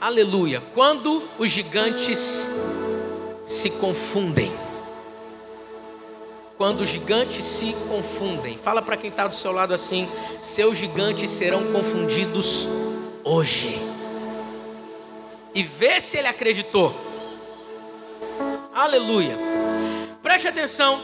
aleluia, 0.00 0.62
quando 0.74 1.28
os 1.38 1.50
gigantes 1.50 2.48
se 3.46 3.70
confundem. 3.70 4.52
Quando 6.56 6.80
os 6.80 6.88
gigantes 6.88 7.44
se 7.44 7.72
confundem. 7.88 8.58
Fala 8.58 8.82
para 8.82 8.96
quem 8.96 9.10
está 9.10 9.26
do 9.28 9.34
seu 9.34 9.52
lado 9.52 9.72
assim: 9.72 10.08
seus 10.38 10.76
gigantes 10.76 11.30
serão 11.30 11.72
confundidos 11.72 12.68
hoje. 13.22 13.78
E 15.54 15.62
vê 15.62 16.00
se 16.00 16.18
ele 16.18 16.28
acreditou. 16.28 16.94
Aleluia. 18.74 19.36
Preste 20.22 20.48
atenção. 20.48 21.00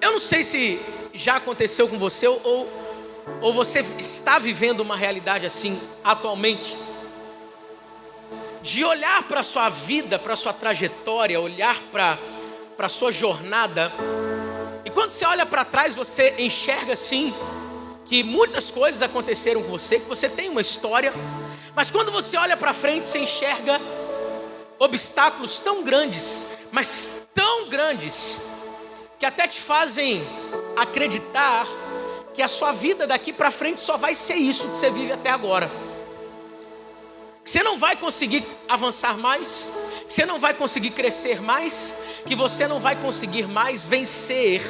Eu 0.00 0.12
não 0.12 0.18
sei 0.18 0.44
se 0.44 0.80
já 1.12 1.36
aconteceu 1.36 1.88
com 1.88 1.98
você 1.98 2.26
ou, 2.26 2.68
ou 3.40 3.52
você 3.52 3.80
está 3.98 4.38
vivendo 4.38 4.80
uma 4.80 4.96
realidade 4.96 5.46
assim 5.46 5.80
atualmente? 6.02 6.76
De 8.62 8.84
olhar 8.84 9.22
para 9.24 9.40
a 9.40 9.44
sua 9.44 9.68
vida, 9.68 10.18
para 10.18 10.34
a 10.34 10.36
sua 10.36 10.52
trajetória, 10.52 11.40
olhar 11.40 11.78
para 11.92 12.18
a 12.78 12.88
sua 12.88 13.12
jornada, 13.12 13.92
e 14.88 14.90
quando 14.90 15.10
você 15.10 15.26
olha 15.26 15.44
para 15.44 15.66
trás, 15.66 15.94
você 15.94 16.34
enxerga 16.38 16.94
assim, 16.94 17.34
que 18.06 18.22
muitas 18.22 18.70
coisas 18.70 19.02
aconteceram 19.02 19.62
com 19.62 19.68
você, 19.68 20.00
que 20.00 20.08
você 20.08 20.30
tem 20.30 20.48
uma 20.48 20.62
história, 20.62 21.12
mas 21.74 21.90
quando 21.90 22.10
você 22.10 22.38
olha 22.38 22.56
para 22.56 22.72
frente, 22.72 23.06
você 23.06 23.18
enxerga 23.18 23.78
obstáculos 24.78 25.58
tão 25.58 25.84
grandes, 25.84 26.46
mas 26.72 27.22
tão 27.34 27.68
grandes, 27.68 28.40
que 29.18 29.26
até 29.26 29.46
te 29.46 29.60
fazem 29.60 30.26
acreditar 30.74 31.66
que 32.38 32.42
a 32.42 32.46
sua 32.46 32.70
vida 32.70 33.04
daqui 33.04 33.32
para 33.32 33.50
frente 33.50 33.80
só 33.80 33.96
vai 33.96 34.14
ser 34.14 34.36
isso 34.36 34.68
que 34.68 34.78
você 34.78 34.92
vive 34.92 35.10
até 35.10 35.28
agora. 35.28 35.68
Você 37.44 37.64
não 37.64 37.76
vai 37.76 37.96
conseguir 37.96 38.46
avançar 38.68 39.18
mais, 39.18 39.68
você 40.08 40.24
não 40.24 40.38
vai 40.38 40.54
conseguir 40.54 40.90
crescer 40.90 41.42
mais, 41.42 41.92
que 42.24 42.36
você 42.36 42.68
não 42.68 42.78
vai 42.78 42.94
conseguir 42.94 43.48
mais 43.48 43.84
vencer 43.84 44.62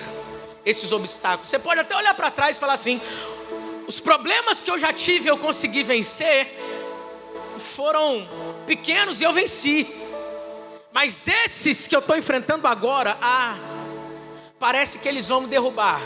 esses 0.64 0.90
obstáculos. 0.92 1.50
Você 1.50 1.58
pode 1.58 1.80
até 1.80 1.94
olhar 1.94 2.14
para 2.14 2.30
trás 2.30 2.56
e 2.56 2.60
falar 2.60 2.72
assim: 2.72 3.02
os 3.86 4.00
problemas 4.00 4.62
que 4.62 4.70
eu 4.70 4.78
já 4.78 4.90
tive 4.90 5.28
eu 5.28 5.36
consegui 5.36 5.82
vencer 5.82 6.48
foram 7.58 8.26
pequenos 8.66 9.20
e 9.20 9.24
eu 9.24 9.32
venci. 9.34 9.94
Mas 10.90 11.28
esses 11.28 11.86
que 11.86 11.94
eu 11.94 12.00
estou 12.00 12.16
enfrentando 12.16 12.66
agora, 12.66 13.18
ah, 13.20 13.58
parece 14.58 14.96
que 14.96 15.06
eles 15.06 15.28
vão 15.28 15.42
me 15.42 15.48
derrubar 15.48 16.00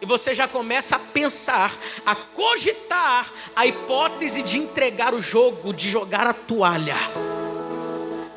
e 0.00 0.06
você 0.06 0.34
já 0.34 0.46
começa 0.46 0.96
a 0.96 0.98
pensar, 0.98 1.76
a 2.04 2.14
cogitar 2.14 3.32
a 3.54 3.66
hipótese 3.66 4.42
de 4.42 4.58
entregar 4.58 5.14
o 5.14 5.20
jogo, 5.20 5.72
de 5.72 5.88
jogar 5.90 6.26
a 6.26 6.32
toalha. 6.32 6.96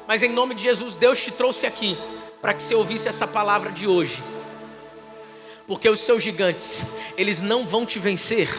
Mas 0.08 0.24
em 0.24 0.30
nome 0.30 0.56
de 0.56 0.64
Jesus, 0.64 0.98
Deus 0.98 1.22
te 1.22 1.32
trouxe 1.32 1.66
aqui 1.66 1.98
para 2.42 2.54
que 2.54 2.64
você 2.64 2.74
ouvisse 2.74 3.08
essa 3.08 3.28
palavra 3.28 3.72
de 3.72 3.88
hoje. 3.88 4.24
Porque 5.68 5.88
os 5.88 6.00
seus 6.00 6.24
gigantes, 6.24 6.84
eles 7.16 7.42
não 7.42 7.66
vão 7.66 7.86
te 7.86 8.00
vencer. 8.00 8.50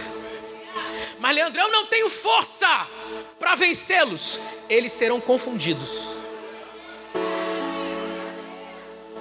Mas 1.18 1.34
Leandro, 1.34 1.60
eu 1.60 1.72
não 1.72 1.86
tenho 1.86 2.08
força 2.08 2.86
para 3.38 3.56
vencê-los. 3.56 4.38
Eles 4.68 4.92
serão 4.92 5.20
confundidos. 5.20 6.20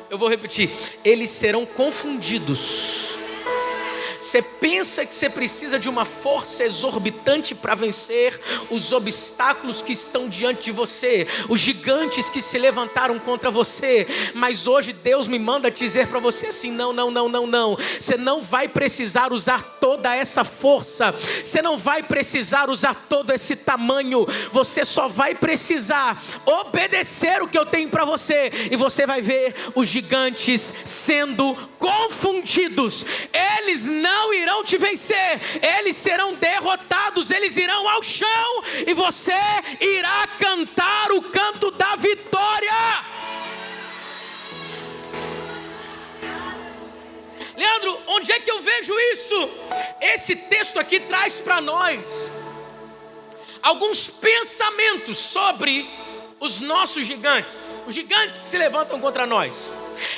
Eu 0.09 0.17
vou 0.17 0.27
repetir, 0.27 0.71
eles 1.03 1.29
serão 1.29 1.65
confundidos 1.65 3.08
você 4.19 4.41
pensa 4.41 5.05
que 5.05 5.15
você 5.15 5.29
precisa 5.29 5.79
de 5.79 5.87
uma 5.87 6.03
força 6.03 6.63
exorbitante 6.63 7.55
para 7.55 7.73
vencer 7.73 8.39
os 8.69 8.91
obstáculos 8.91 9.81
que 9.81 9.93
estão 9.93 10.27
diante 10.27 10.65
de 10.65 10.71
você, 10.71 11.25
os 11.47 11.59
gigantes 11.59 12.29
que 12.29 12.41
se 12.41 12.57
levantaram 12.57 13.17
contra 13.17 13.49
você, 13.49 14.05
mas 14.33 14.67
hoje 14.67 14.91
Deus 14.91 15.27
me 15.27 15.39
manda 15.39 15.71
dizer 15.71 16.07
para 16.07 16.19
você 16.19 16.47
assim: 16.47 16.71
não, 16.71 16.91
não, 16.91 17.09
não, 17.09 17.29
não, 17.29 17.47
não. 17.47 17.77
Você 17.99 18.17
não 18.17 18.41
vai 18.41 18.67
precisar 18.67 19.31
usar 19.31 19.77
toda 19.79 20.13
essa 20.13 20.43
força, 20.43 21.11
você 21.11 21.61
não 21.61 21.77
vai 21.77 22.03
precisar 22.03 22.69
usar 22.69 23.05
todo 23.07 23.31
esse 23.31 23.55
tamanho, 23.55 24.27
você 24.51 24.83
só 24.83 25.07
vai 25.07 25.33
precisar 25.33 26.21
obedecer 26.45 27.41
o 27.41 27.47
que 27.47 27.57
eu 27.57 27.65
tenho 27.65 27.89
para 27.89 28.03
você, 28.03 28.51
e 28.69 28.75
você 28.75 29.05
vai 29.05 29.21
ver 29.21 29.55
os 29.73 29.87
gigantes 29.87 30.73
sendo 30.83 31.55
confundidos, 31.77 33.05
eles 33.33 33.87
não 33.87 34.08
não 34.09 34.33
irão 34.33 34.63
te 34.63 34.77
vencer, 34.77 35.31
eles 35.77 35.95
serão 35.95 36.33
derrotados, 36.33 37.29
eles 37.29 37.55
irão 37.57 37.87
ao 37.87 38.01
chão 38.01 38.49
e 38.87 38.93
você 38.93 39.41
irá 39.79 40.27
cantar 40.45 41.11
o 41.11 41.21
canto 41.21 41.69
da 41.71 41.95
vitória. 41.95 43.09
Leandro, 47.55 47.99
onde 48.07 48.31
é 48.31 48.39
que 48.39 48.49
eu 48.49 48.61
vejo 48.61 48.97
isso? 49.13 49.49
Esse 50.01 50.35
texto 50.35 50.79
aqui 50.79 50.99
traz 51.01 51.39
para 51.39 51.59
nós 51.59 52.31
alguns 53.61 54.07
pensamentos 54.07 55.17
sobre 55.19 55.89
os 56.39 56.59
nossos 56.59 57.05
gigantes, 57.05 57.79
os 57.85 57.93
gigantes 57.93 58.37
que 58.37 58.45
se 58.45 58.57
levantam 58.57 58.99
contra 58.99 59.25
nós. 59.25 59.73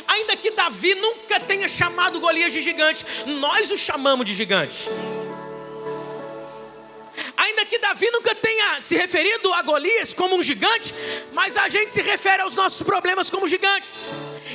Ainda 0.08 0.36
que 0.36 0.52
Davi 0.52 0.96
nunca 0.96 1.40
tenha 1.40 1.68
chamado 1.68 2.20
Golias 2.20 2.54
de 2.54 2.62
gigante, 2.62 3.06
nós 3.26 3.72
o 3.72 3.78
chamamos 3.78 4.26
de 4.26 4.34
gigante. 4.34 4.90
Ainda 7.42 7.66
que 7.66 7.80
Davi 7.80 8.08
nunca 8.12 8.36
tenha 8.36 8.80
se 8.80 8.96
referido 8.96 9.52
a 9.52 9.64
Golias 9.64 10.14
como 10.14 10.36
um 10.36 10.44
gigante, 10.44 10.94
mas 11.34 11.58
a 11.58 11.68
gente 11.70 11.92
se 11.92 12.00
refere 12.02 12.44
aos 12.44 12.56
nossos 12.56 12.84
problemas 12.84 13.32
como 13.32 13.48
gigantes. 13.48 13.90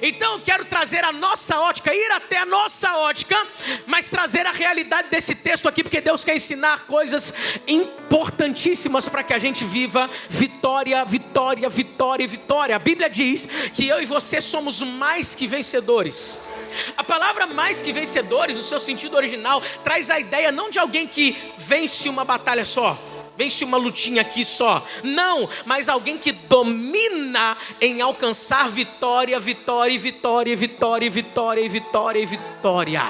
Então 0.00 0.38
quero 0.41 0.64
trazer 0.66 1.02
a 1.02 1.10
nossa 1.10 1.58
ótica, 1.58 1.92
ir 1.92 2.12
até 2.12 2.38
a 2.38 2.47
nossa 2.47 2.97
ótica, 2.98 3.36
mas 3.86 4.08
trazer 4.08 4.47
a 4.47 4.52
realidade 4.52 5.08
desse 5.08 5.34
texto 5.34 5.69
aqui, 5.69 5.82
porque 5.82 6.00
Deus 6.00 6.22
quer 6.22 6.36
ensinar 6.36 6.86
coisas 6.86 7.34
importantíssimas 7.66 9.08
para 9.08 9.24
que 9.24 9.32
a 9.32 9.38
gente 9.38 9.64
viva 9.64 10.08
vitória, 10.28 11.04
vitória, 11.04 11.68
vitória 11.68 12.28
vitória. 12.28 12.76
A 12.76 12.78
Bíblia 12.78 13.10
diz 13.10 13.48
que 13.74 13.88
eu 13.88 14.00
e 14.00 14.06
você 14.06 14.41
somos 14.41 14.80
mais 14.80 15.34
que 15.34 15.48
vencedores. 15.48 16.38
A 16.97 17.04
palavra 17.04 17.47
mais 17.47 17.82
que 17.82 17.93
vencedores, 17.93 18.59
o 18.59 18.62
seu 18.62 18.78
sentido 18.78 19.16
original, 19.16 19.62
traz 19.84 20.10
a 20.10 20.19
ideia 20.19 20.53
não 20.53 20.71
de 20.71 20.78
alguém 20.78 21.06
que 21.06 21.37
vence 21.56 22.09
uma 22.09 22.25
batalha 22.25 22.65
só 22.65 22.99
vence 23.37 23.62
uma 23.65 23.77
lutinha 23.77 24.22
aqui 24.22 24.47
só. 24.47 24.82
Não, 25.03 25.47
mas 25.66 25.91
alguém 25.91 26.16
que 26.16 26.32
domina 26.32 27.54
em 27.82 28.00
alcançar 28.00 28.71
vitória, 28.71 29.38
vitória, 29.38 29.99
vitória, 29.99 30.56
vitória, 30.56 31.10
vitória, 31.10 31.69
vitória 31.69 32.19
e 32.19 32.25
vitória. 32.25 33.03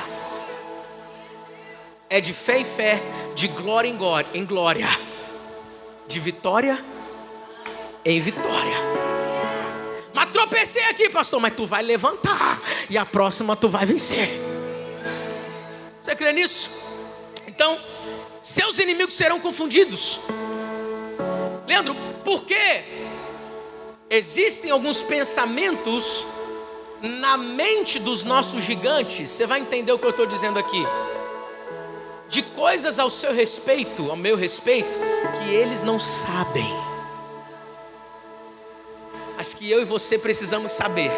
É 2.11 2.21
de 2.21 2.33
fé 2.33 2.59
em 2.59 2.65
fé, 2.65 3.01
de 3.37 3.47
glória, 3.47 3.89
em 4.35 4.45
glória, 4.45 4.89
de 6.09 6.19
vitória 6.19 6.85
em 8.07 8.21
vitória. 8.21 8.96
Tropecei 10.37 10.83
aqui, 10.83 11.09
pastor, 11.09 11.41
mas 11.41 11.55
tu 11.55 11.65
vai 11.65 11.83
levantar 11.83 12.61
e 12.91 12.99
a 12.99 13.07
próxima 13.07 13.57
tu 13.57 13.71
vai 13.71 13.87
vencer. 13.87 14.29
Você 15.99 16.15
crê 16.15 16.31
nisso? 16.31 16.69
Então, 17.47 17.81
seus 18.39 18.79
inimigos 18.79 19.15
serão 19.15 19.41
confundidos. 19.41 20.21
Leandro, 21.67 21.97
por 22.23 22.43
quê? 22.43 22.85
Existem 24.11 24.71
alguns 24.71 25.03
pensamentos 25.03 26.27
na 27.01 27.39
mente 27.39 27.99
dos 27.99 28.23
nossos 28.23 28.63
gigantes, 28.63 29.31
você 29.31 29.47
vai 29.47 29.59
entender 29.59 29.91
o 29.93 29.99
que 29.99 30.05
eu 30.05 30.11
estou 30.11 30.27
dizendo 30.27 30.59
aqui, 30.59 30.85
de 32.29 32.43
coisas 32.43 32.99
ao 32.99 33.09
seu 33.09 33.33
respeito, 33.33 34.11
ao 34.11 34.17
meu 34.17 34.37
respeito, 34.37 34.99
que 35.39 35.55
eles 35.55 35.83
não 35.83 35.99
sabem, 35.99 36.69
mas 39.47 39.55
que 39.55 39.71
eu 39.71 39.81
e 39.81 39.85
você 39.85 40.19
precisamos 40.19 40.73
saber. 40.73 41.13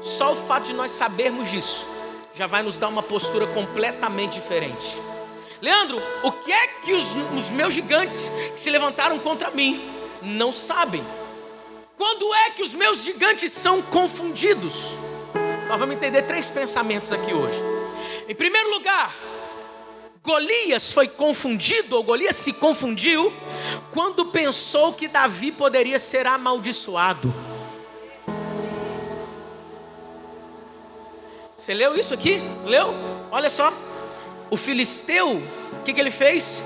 Só 0.00 0.32
o 0.32 0.36
fato 0.36 0.66
de 0.66 0.72
nós 0.72 0.92
sabermos 0.92 1.50
disso 1.50 1.84
já 2.32 2.46
vai 2.46 2.62
nos 2.62 2.78
dar 2.78 2.86
uma 2.86 3.02
postura 3.02 3.48
completamente 3.48 4.34
diferente. 4.34 4.96
Leandro, 5.60 6.00
o 6.22 6.30
que 6.30 6.52
é 6.52 6.68
que 6.68 6.92
os, 6.92 7.12
os 7.36 7.48
meus 7.48 7.74
gigantes 7.74 8.30
que 8.54 8.60
se 8.60 8.70
levantaram 8.70 9.18
contra 9.18 9.50
mim 9.50 9.92
não 10.22 10.52
sabem? 10.52 11.04
Quando 11.98 12.32
é 12.32 12.50
que 12.50 12.62
os 12.62 12.72
meus 12.72 13.02
gigantes 13.02 13.52
são 13.52 13.82
confundidos? 13.82 14.92
Nós 15.68 15.80
vamos 15.80 15.96
entender 15.96 16.22
três 16.22 16.48
pensamentos 16.48 17.10
aqui 17.10 17.34
hoje. 17.34 17.60
Em 18.28 18.34
primeiro 18.36 18.70
lugar, 18.70 19.12
Golias 20.22 20.92
foi 20.92 21.08
confundido, 21.08 21.96
ou 21.96 22.02
Golias 22.02 22.36
se 22.36 22.52
confundiu, 22.52 23.32
quando 23.90 24.26
pensou 24.26 24.92
que 24.92 25.08
Davi 25.08 25.50
poderia 25.50 25.98
ser 25.98 26.26
amaldiçoado. 26.26 27.32
Você 31.56 31.74
leu 31.74 31.94
isso 31.94 32.14
aqui? 32.14 32.40
Leu? 32.64 32.94
Olha 33.30 33.50
só 33.50 33.72
o 34.50 34.56
filisteu, 34.56 35.36
o 35.36 35.82
que, 35.84 35.92
que 35.92 36.00
ele 36.00 36.10
fez? 36.10 36.64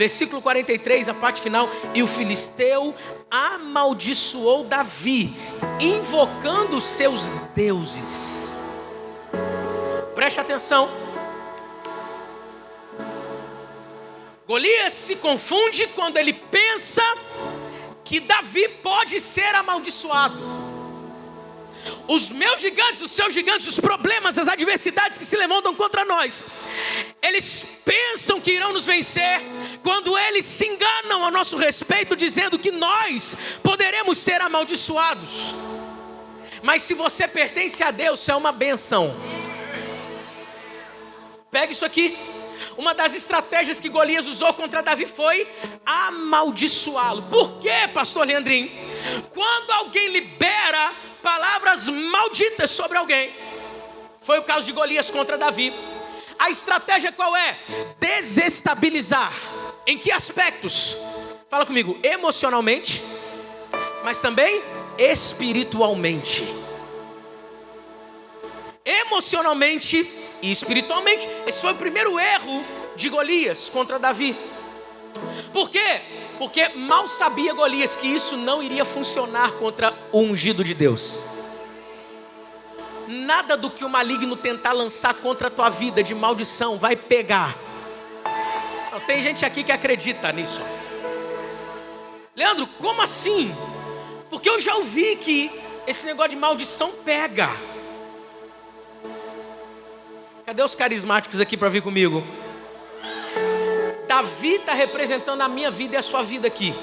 versículo 0.00 0.40
43, 0.40 1.10
a 1.10 1.14
parte 1.14 1.42
final. 1.42 1.68
E 1.94 2.02
o 2.02 2.06
filisteu 2.06 2.94
amaldiçoou 3.30 4.64
Davi, 4.64 5.36
invocando 5.78 6.80
seus 6.80 7.28
deuses. 7.54 8.56
Preste 10.14 10.40
atenção. 10.40 10.88
Golias 14.50 14.92
se 14.94 15.14
confunde 15.14 15.86
quando 15.94 16.16
ele 16.16 16.32
pensa 16.32 17.04
que 18.02 18.18
Davi 18.18 18.66
pode 18.82 19.20
ser 19.20 19.54
amaldiçoado. 19.54 20.42
Os 22.08 22.30
meus 22.30 22.60
gigantes, 22.60 23.00
os 23.00 23.12
seus 23.12 23.32
gigantes, 23.32 23.68
os 23.68 23.78
problemas, 23.78 24.36
as 24.38 24.48
adversidades 24.48 25.18
que 25.18 25.24
se 25.24 25.36
levantam 25.36 25.72
contra 25.76 26.04
nós, 26.04 26.42
eles 27.22 27.64
pensam 27.84 28.40
que 28.40 28.50
irão 28.50 28.72
nos 28.72 28.86
vencer 28.86 29.40
quando 29.84 30.18
eles 30.18 30.44
se 30.46 30.66
enganam 30.66 31.24
a 31.24 31.30
nosso 31.30 31.56
respeito, 31.56 32.16
dizendo 32.16 32.58
que 32.58 32.72
nós 32.72 33.36
poderemos 33.62 34.18
ser 34.18 34.40
amaldiçoados. 34.40 35.54
Mas 36.60 36.82
se 36.82 36.92
você 36.92 37.28
pertence 37.28 37.84
a 37.84 37.92
Deus, 37.92 38.28
é 38.28 38.34
uma 38.34 38.50
benção. 38.50 39.14
Pega 41.52 41.70
isso 41.70 41.84
aqui. 41.84 42.18
Uma 42.76 42.94
das 42.94 43.14
estratégias 43.14 43.80
que 43.80 43.88
Golias 43.88 44.26
usou 44.26 44.52
contra 44.54 44.82
Davi 44.82 45.06
foi 45.06 45.48
amaldiçoá-lo. 45.84 47.22
Por 47.22 47.58
quê, 47.58 47.88
pastor 47.92 48.26
Leandrinho? 48.26 48.70
Quando 49.34 49.70
alguém 49.70 50.08
libera 50.08 50.92
palavras 51.22 51.88
malditas 51.88 52.70
sobre 52.70 52.98
alguém, 52.98 53.32
foi 54.20 54.38
o 54.38 54.42
caso 54.42 54.66
de 54.66 54.72
Golias 54.72 55.10
contra 55.10 55.38
Davi. 55.38 55.72
A 56.38 56.50
estratégia 56.50 57.12
qual 57.12 57.36
é? 57.36 57.58
Desestabilizar. 57.98 59.32
Em 59.86 59.98
que 59.98 60.10
aspectos? 60.10 60.96
Fala 61.48 61.66
comigo, 61.66 61.98
emocionalmente, 62.02 63.02
mas 64.04 64.20
também 64.20 64.62
espiritualmente. 64.96 66.44
Emocionalmente 68.84 70.19
e 70.42 70.50
espiritualmente. 70.50 71.28
Esse 71.46 71.60
foi 71.60 71.72
o 71.72 71.76
primeiro 71.76 72.18
erro 72.18 72.64
de 72.96 73.08
Golias 73.08 73.68
contra 73.68 73.98
Davi. 73.98 74.36
Por 75.52 75.70
quê? 75.70 76.02
Porque 76.38 76.68
mal 76.70 77.06
sabia 77.06 77.52
Golias 77.52 77.96
que 77.96 78.06
isso 78.06 78.36
não 78.36 78.62
iria 78.62 78.84
funcionar 78.84 79.52
contra 79.52 79.92
o 80.12 80.20
ungido 80.20 80.62
de 80.64 80.74
Deus. 80.74 81.22
Nada 83.06 83.56
do 83.56 83.70
que 83.70 83.84
o 83.84 83.88
maligno 83.88 84.36
tentar 84.36 84.72
lançar 84.72 85.14
contra 85.14 85.48
a 85.48 85.50
tua 85.50 85.68
vida 85.68 86.02
de 86.02 86.14
maldição 86.14 86.78
vai 86.78 86.94
pegar. 86.94 87.58
Não, 88.92 89.00
tem 89.00 89.22
gente 89.22 89.44
aqui 89.44 89.64
que 89.64 89.72
acredita 89.72 90.30
nisso. 90.32 90.60
Leandro, 92.36 92.66
como 92.78 93.02
assim? 93.02 93.52
Porque 94.30 94.48
eu 94.48 94.60
já 94.60 94.76
ouvi 94.76 95.16
que 95.16 95.50
esse 95.86 96.06
negócio 96.06 96.30
de 96.30 96.36
maldição 96.36 96.92
pega. 97.04 97.50
Cadê 100.50 100.64
os 100.64 100.74
carismáticos 100.74 101.40
aqui 101.40 101.56
para 101.56 101.68
vir 101.68 101.80
comigo? 101.80 102.24
Davi 104.08 104.56
está 104.56 104.74
representando 104.74 105.42
a 105.42 105.48
minha 105.48 105.70
vida 105.70 105.94
e 105.94 105.96
a 105.96 106.02
sua 106.02 106.24
vida 106.24 106.48
aqui. 106.48 106.74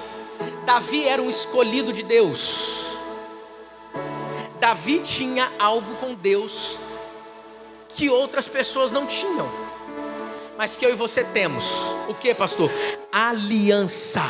Davi 0.65 1.05
era 1.05 1.21
um 1.21 1.29
escolhido 1.29 1.91
de 1.91 2.01
Deus. 2.01 2.97
Davi 4.57 4.99
tinha 4.99 5.51
algo 5.59 5.95
com 5.95 6.13
Deus 6.13 6.79
que 7.89 8.09
outras 8.09 8.47
pessoas 8.47 8.89
não 8.89 9.05
tinham, 9.05 9.51
mas 10.57 10.77
que 10.77 10.85
eu 10.85 10.91
e 10.91 10.95
você 10.95 11.25
temos. 11.25 11.65
O 12.07 12.13
que, 12.13 12.33
pastor? 12.33 12.71
Aliança. 13.11 14.23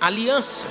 Aliança. 0.00 0.66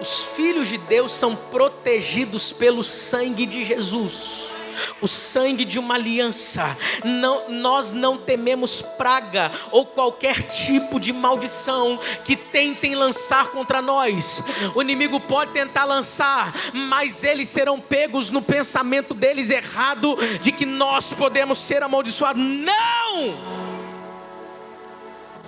Os 0.00 0.22
filhos 0.22 0.68
de 0.68 0.78
Deus 0.78 1.10
são 1.10 1.34
protegidos 1.34 2.52
pelo 2.52 2.84
sangue 2.84 3.44
de 3.46 3.64
Jesus 3.64 4.53
o 5.00 5.08
sangue 5.08 5.64
de 5.64 5.78
uma 5.78 5.94
aliança. 5.94 6.76
Não, 7.04 7.48
nós 7.50 7.92
não 7.92 8.16
tememos 8.16 8.82
praga 8.82 9.52
ou 9.70 9.86
qualquer 9.86 10.42
tipo 10.42 10.98
de 11.00 11.12
maldição 11.12 11.98
que 12.24 12.36
tentem 12.36 12.94
lançar 12.94 13.48
contra 13.48 13.80
nós. 13.80 14.42
O 14.74 14.82
inimigo 14.82 15.20
pode 15.20 15.52
tentar 15.52 15.84
lançar, 15.84 16.54
mas 16.72 17.24
eles 17.24 17.48
serão 17.48 17.80
pegos 17.80 18.30
no 18.30 18.42
pensamento 18.42 19.14
deles 19.14 19.50
errado 19.50 20.16
de 20.40 20.52
que 20.52 20.66
nós 20.66 21.12
podemos 21.12 21.58
ser 21.58 21.82
amaldiçoados. 21.82 22.42
Não! 22.42 23.74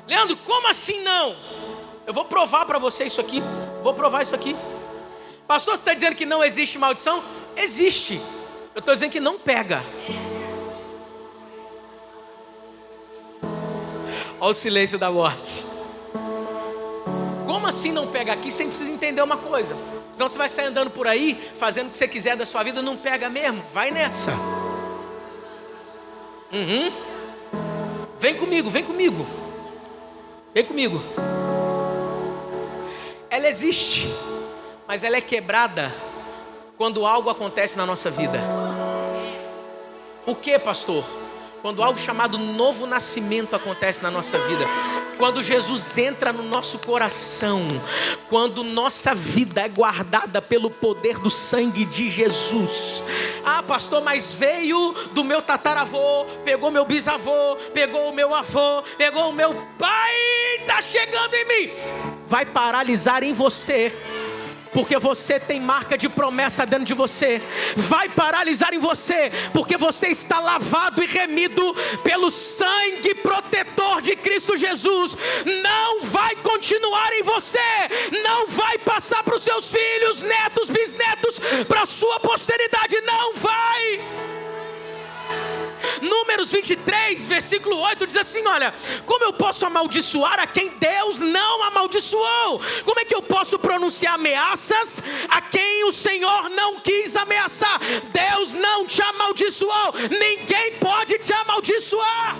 Leandro, 0.07 0.37
como 0.37 0.69
assim 0.69 1.03
não? 1.03 1.37
Eu 2.07 2.15
vou 2.15 2.25
provar 2.25 2.65
para 2.65 2.79
você 2.79 3.05
isso 3.05 3.21
aqui. 3.21 3.43
Vou 3.83 3.93
provar 3.93 4.23
isso 4.23 4.35
aqui. 4.35 4.55
Pastor, 5.47 5.75
você 5.77 5.81
está 5.81 5.95
dizendo 5.95 6.15
que 6.15 6.27
não 6.27 6.43
existe 6.43 6.79
maldição? 6.79 7.23
Existe. 7.57 8.21
Eu 8.77 8.81
estou 8.81 8.93
dizendo 8.93 9.11
que 9.11 9.21
não 9.21 9.39
pega. 9.39 9.83
Olha 14.39 14.51
o 14.51 14.53
silêncio 14.53 14.99
da 14.99 15.11
morte. 15.11 15.65
Como 17.47 17.67
assim 17.67 17.91
não 17.91 18.09
pega 18.09 18.35
aqui? 18.35 18.53
Você 18.53 18.67
precisa 18.67 18.91
entender 18.91 19.23
uma 19.23 19.39
coisa. 19.39 19.75
Senão 20.13 20.29
você 20.29 20.37
vai 20.37 20.51
sair 20.51 20.67
andando 20.67 20.91
por 20.91 21.07
aí, 21.07 21.51
fazendo 21.57 21.87
o 21.87 21.91
que 21.91 21.97
você 21.97 22.07
quiser 22.07 22.37
da 22.37 22.45
sua 22.45 22.63
vida, 22.63 22.83
não 22.83 22.99
pega 22.99 23.31
mesmo. 23.31 23.65
Vai 23.73 23.91
nessa. 23.91 24.33
Uhum. 26.53 26.93
Vem 28.19 28.35
comigo, 28.35 28.69
vem 28.69 28.85
comigo. 28.85 29.27
Vem 30.53 30.67
comigo. 30.67 31.03
Ela 33.31 33.49
existe, 33.49 34.07
mas 34.87 35.03
ela 35.03 35.17
é 35.17 35.23
quebrada 35.23 35.95
quando 36.77 37.07
algo 37.07 37.31
acontece 37.31 37.75
na 37.75 37.87
nossa 37.87 38.11
vida. 38.11 38.56
O 40.27 40.35
que, 40.35 40.59
pastor? 40.59 41.05
Quando 41.63 41.83
algo 41.83 41.99
chamado 41.99 42.37
novo 42.37 42.85
nascimento 42.85 43.55
acontece 43.55 44.03
na 44.03 44.11
nossa 44.11 44.39
vida, 44.39 44.65
quando 45.17 45.43
Jesus 45.43 45.97
entra 45.99 46.33
no 46.33 46.43
nosso 46.43 46.81
coração, 46.81 47.63
quando 48.29 48.65
nossa 48.65 49.15
vida 49.15 49.63
é 49.63 49.69
guardada 49.69 50.43
pelo 50.43 50.69
poder 50.69 51.19
do 51.19 51.31
sangue 51.31 51.85
de 51.85 52.11
Jesus. 52.11 53.03
Ah, 53.45 53.63
pastor, 53.63 54.03
mas 54.03 54.35
veio 54.35 54.93
do 55.13 55.25
meu 55.25 55.41
tataravô, 55.41 56.25
pegou 56.45 56.71
meu 56.71 56.85
bisavô, 56.85 57.57
pegou 57.73 58.11
o 58.11 58.15
meu 58.15 58.35
avô, 58.35 58.83
pegou 58.99 59.31
o 59.31 59.33
meu 59.33 59.55
pai, 59.79 60.15
está 60.61 60.83
chegando 60.83 61.35
em 61.35 61.45
mim. 61.47 61.73
Vai 62.27 62.45
paralisar 62.45 63.23
em 63.23 63.33
você 63.33 63.93
porque 64.77 64.99
você 64.99 65.41
tem 65.41 65.59
marca 65.59 65.97
de 65.97 66.07
promessa 66.07 66.67
dentro 66.67 66.85
de 66.85 66.93
você, 66.93 67.41
vai 67.79 68.11
paralisar 68.11 68.75
em 68.75 68.79
você, 68.79 69.33
porque 69.51 69.79
você 69.79 70.09
está 70.09 70.39
lavado 70.39 71.03
e 71.03 71.07
remido 71.07 71.75
pelo 72.05 72.31
sangue 72.31 73.15
protetor 73.15 74.03
de 74.03 74.15
Cristo 74.15 74.55
Jesus, 74.55 75.17
não 75.63 76.03
vai 76.03 76.37
continuar 76.37 77.11
em 77.15 77.23
você, 77.23 77.59
não 78.23 78.49
vai 78.49 78.77
passar 78.77 79.23
para 79.23 79.37
os 79.37 79.43
seus 79.43 79.73
filhos, 79.73 80.21
netos, 80.21 80.69
bisnetos, 80.69 81.41
para 81.67 81.85
a 81.85 81.87
sua 81.87 82.21
posteridade, 82.21 83.01
não 83.01 83.33
vai. 83.33 84.26
Números 86.03 86.51
23, 86.51 87.27
versículo 87.27 87.79
8 87.79 88.07
diz 88.07 88.17
assim: 88.17 88.47
Olha, 88.47 88.75
como 89.05 89.25
eu 89.25 89.33
posso 89.33 89.65
amaldiçoar 89.67 90.41
a 90.41 90.47
quem 90.47 90.71
Deus 90.71 91.21
não 91.21 91.63
amaldiçoou? 91.65 92.61
Como 92.85 93.01
é 93.01 93.05
que 93.05 93.15
eu 93.15 93.23
posso 93.23 93.59
pronunciar 93.59 94.15
ameaças 94.15 95.03
a 95.29 95.41
quem 95.41 95.85
o 95.85 95.93
Senhor 95.93 96.51
não 96.51 96.81
quis 96.81 97.17
ameaçar? 97.17 97.81
Deus 98.13 98.55
não 98.55 98.87
te 98.87 99.03
amaldiçoou, 99.03 99.95
ninguém 100.11 100.79
pode 100.79 101.19
te 101.19 101.33
amaldiçoar. 101.33 102.37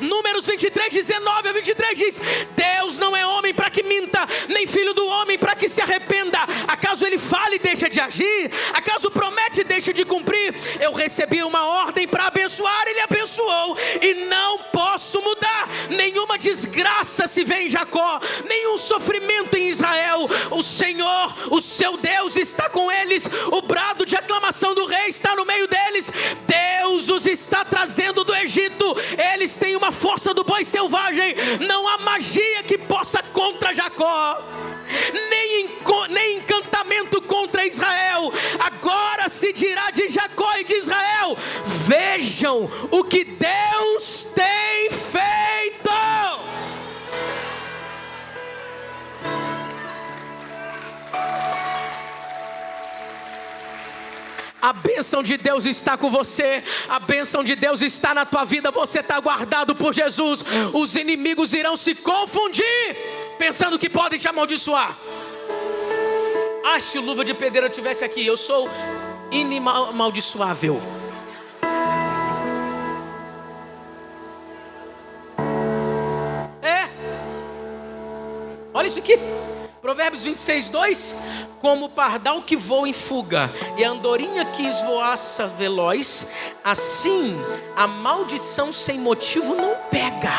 Números 0.00 0.46
23, 0.46 0.92
19 0.92 1.48
a 1.48 1.52
23 1.52 1.98
diz: 1.98 2.20
Deus 2.54 2.98
não 2.98 3.16
é 3.16 3.26
homem 3.26 3.54
para 3.54 3.70
que 3.70 3.82
minta, 3.82 4.26
nem 4.48 4.66
filho 4.66 4.94
do 4.94 5.06
homem 5.06 5.38
para 5.38 5.54
que 5.54 5.68
se 5.68 5.80
arrependa. 5.80 6.38
Acaso 6.66 7.06
ele 7.06 7.18
fale 7.18 7.56
e 7.56 7.58
deixa 7.58 7.88
de 7.88 8.00
agir? 8.00 8.50
Acaso 8.72 9.10
promete 9.10 9.60
e 9.60 9.64
deixa 9.64 9.92
de 9.92 10.04
cumprir? 10.04 10.54
Eu 10.80 10.92
recebi 10.92 11.42
uma 11.42 11.64
ordem 11.66 12.06
para 12.06 12.26
abençoar, 12.26 12.86
ele 12.86 13.00
abençoou, 13.00 13.76
e 14.00 14.14
não 14.26 14.58
posso 14.72 15.20
mudar. 15.20 15.68
Nenhuma 15.90 16.38
desgraça 16.38 17.26
se 17.26 17.44
vê 17.44 17.62
em 17.62 17.70
Jacó, 17.70 18.20
nenhum 18.48 18.78
sofrimento 18.78 19.56
em 19.56 19.68
Israel. 19.68 20.28
O 20.50 20.62
Senhor, 20.62 21.34
o 21.50 21.60
seu 21.60 21.96
Deus, 21.96 22.36
está 22.36 22.68
com 22.68 22.90
eles. 22.90 23.28
O 23.52 23.62
brado 23.62 24.04
de 24.04 24.16
aclamação 24.16 24.74
do 24.74 24.86
rei 24.86 25.08
está 25.08 25.34
no 25.34 25.44
meio 25.44 25.66
deles. 25.66 26.10
Deus 26.46 27.08
os 27.08 27.26
está 27.26 27.64
trazendo 27.64 28.24
do 28.24 28.34
Egito. 28.34 28.96
Eles 29.32 29.56
têm 29.56 29.76
uma 29.78 29.92
força 29.92 30.34
do 30.34 30.44
boi 30.44 30.64
selvagem, 30.64 31.34
não 31.66 31.88
há 31.88 31.98
magia 31.98 32.62
que 32.64 32.76
possa 32.76 33.22
contra 33.22 33.72
Jacó, 33.72 34.42
nem, 35.30 35.70
nem 36.10 36.38
encantamento 36.38 37.22
contra 37.22 37.66
Israel. 37.66 38.32
Agora 38.58 39.28
se 39.28 39.52
dirá 39.52 39.90
de 39.90 40.08
Jacó 40.08 40.52
e 40.58 40.64
de 40.64 40.74
Israel: 40.74 41.36
vejam 41.64 42.70
o 42.90 43.04
que 43.04 43.24
Deus 43.24 44.26
tem 44.34 44.90
feito. 44.90 46.27
A 54.60 54.72
bênção 54.72 55.22
de 55.22 55.36
Deus 55.36 55.64
está 55.64 55.96
com 55.96 56.10
você, 56.10 56.64
a 56.88 56.98
bênção 56.98 57.44
de 57.44 57.54
Deus 57.54 57.80
está 57.80 58.12
na 58.12 58.24
tua 58.24 58.44
vida. 58.44 58.72
Você 58.72 58.98
está 58.98 59.20
guardado 59.20 59.74
por 59.74 59.94
Jesus. 59.94 60.44
Os 60.72 60.96
inimigos 60.96 61.52
irão 61.52 61.76
se 61.76 61.94
confundir, 61.94 62.96
pensando 63.38 63.78
que 63.78 63.88
podem 63.88 64.18
te 64.18 64.26
amaldiçoar. 64.26 64.96
Ah, 66.64 66.80
se 66.80 66.98
o 66.98 67.02
luva 67.02 67.24
de 67.24 67.32
pedreiro 67.34 67.70
tivesse 67.70 68.04
aqui, 68.04 68.26
eu 68.26 68.36
sou 68.36 68.68
inamaldiçoável. 69.30 70.82
É. 76.62 76.88
Olha 78.74 78.86
isso 78.88 78.98
aqui. 78.98 79.18
Provérbios 79.88 80.22
26, 80.22 80.68
2: 80.68 81.14
Como 81.60 81.86
o 81.86 81.88
pardal 81.88 82.42
que 82.42 82.54
voa 82.54 82.86
em 82.86 82.92
fuga 82.92 83.50
e 83.74 83.82
a 83.82 83.88
andorinha 83.88 84.44
que 84.44 84.62
esvoaça 84.62 85.46
veloz, 85.46 86.30
assim 86.62 87.34
a 87.74 87.86
maldição 87.86 88.70
sem 88.70 89.00
motivo 89.00 89.54
não 89.54 89.74
pega. 89.90 90.30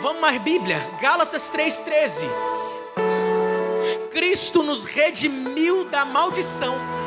Vamos 0.00 0.22
mais 0.22 0.40
Bíblia, 0.40 0.78
Gálatas 0.98 1.52
3,13. 1.52 2.26
Cristo 4.10 4.62
nos 4.62 4.86
redimiu 4.86 5.90
da 5.90 6.06
maldição 6.06 6.99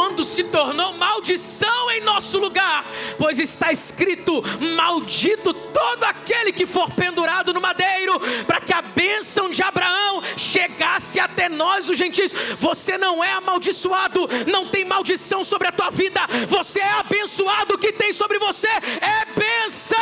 quando 0.00 0.24
se 0.24 0.44
tornou 0.44 0.94
maldição 0.94 1.90
em 1.90 2.00
nosso 2.00 2.38
lugar, 2.38 2.86
pois 3.18 3.38
está 3.38 3.70
escrito: 3.70 4.42
Maldito 4.74 5.52
todo 5.52 6.04
aquele 6.04 6.52
que 6.52 6.64
for 6.64 6.90
pendurado 6.92 7.52
no 7.52 7.60
madeiro, 7.60 8.18
para 8.46 8.62
que 8.62 8.72
a 8.72 8.80
bênção 8.80 9.50
de 9.50 9.62
Abraão 9.62 10.22
chegasse 10.38 11.20
até 11.20 11.50
nós, 11.50 11.86
os 11.86 11.98
gentios. 11.98 12.32
Você 12.56 12.96
não 12.96 13.22
é 13.22 13.32
amaldiçoado, 13.32 14.26
não 14.50 14.68
tem 14.68 14.86
maldição 14.86 15.44
sobre 15.44 15.68
a 15.68 15.72
tua 15.72 15.90
vida, 15.90 16.22
você 16.48 16.80
é 16.80 16.92
abençoado, 16.92 17.74
o 17.74 17.78
que 17.78 17.92
tem 17.92 18.10
sobre 18.10 18.38
você 18.38 18.68
é 18.68 19.26
bênção. 19.36 19.98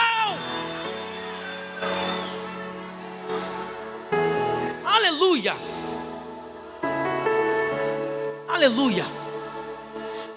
Aleluia. 4.85 5.57
Aleluia. 8.47 9.27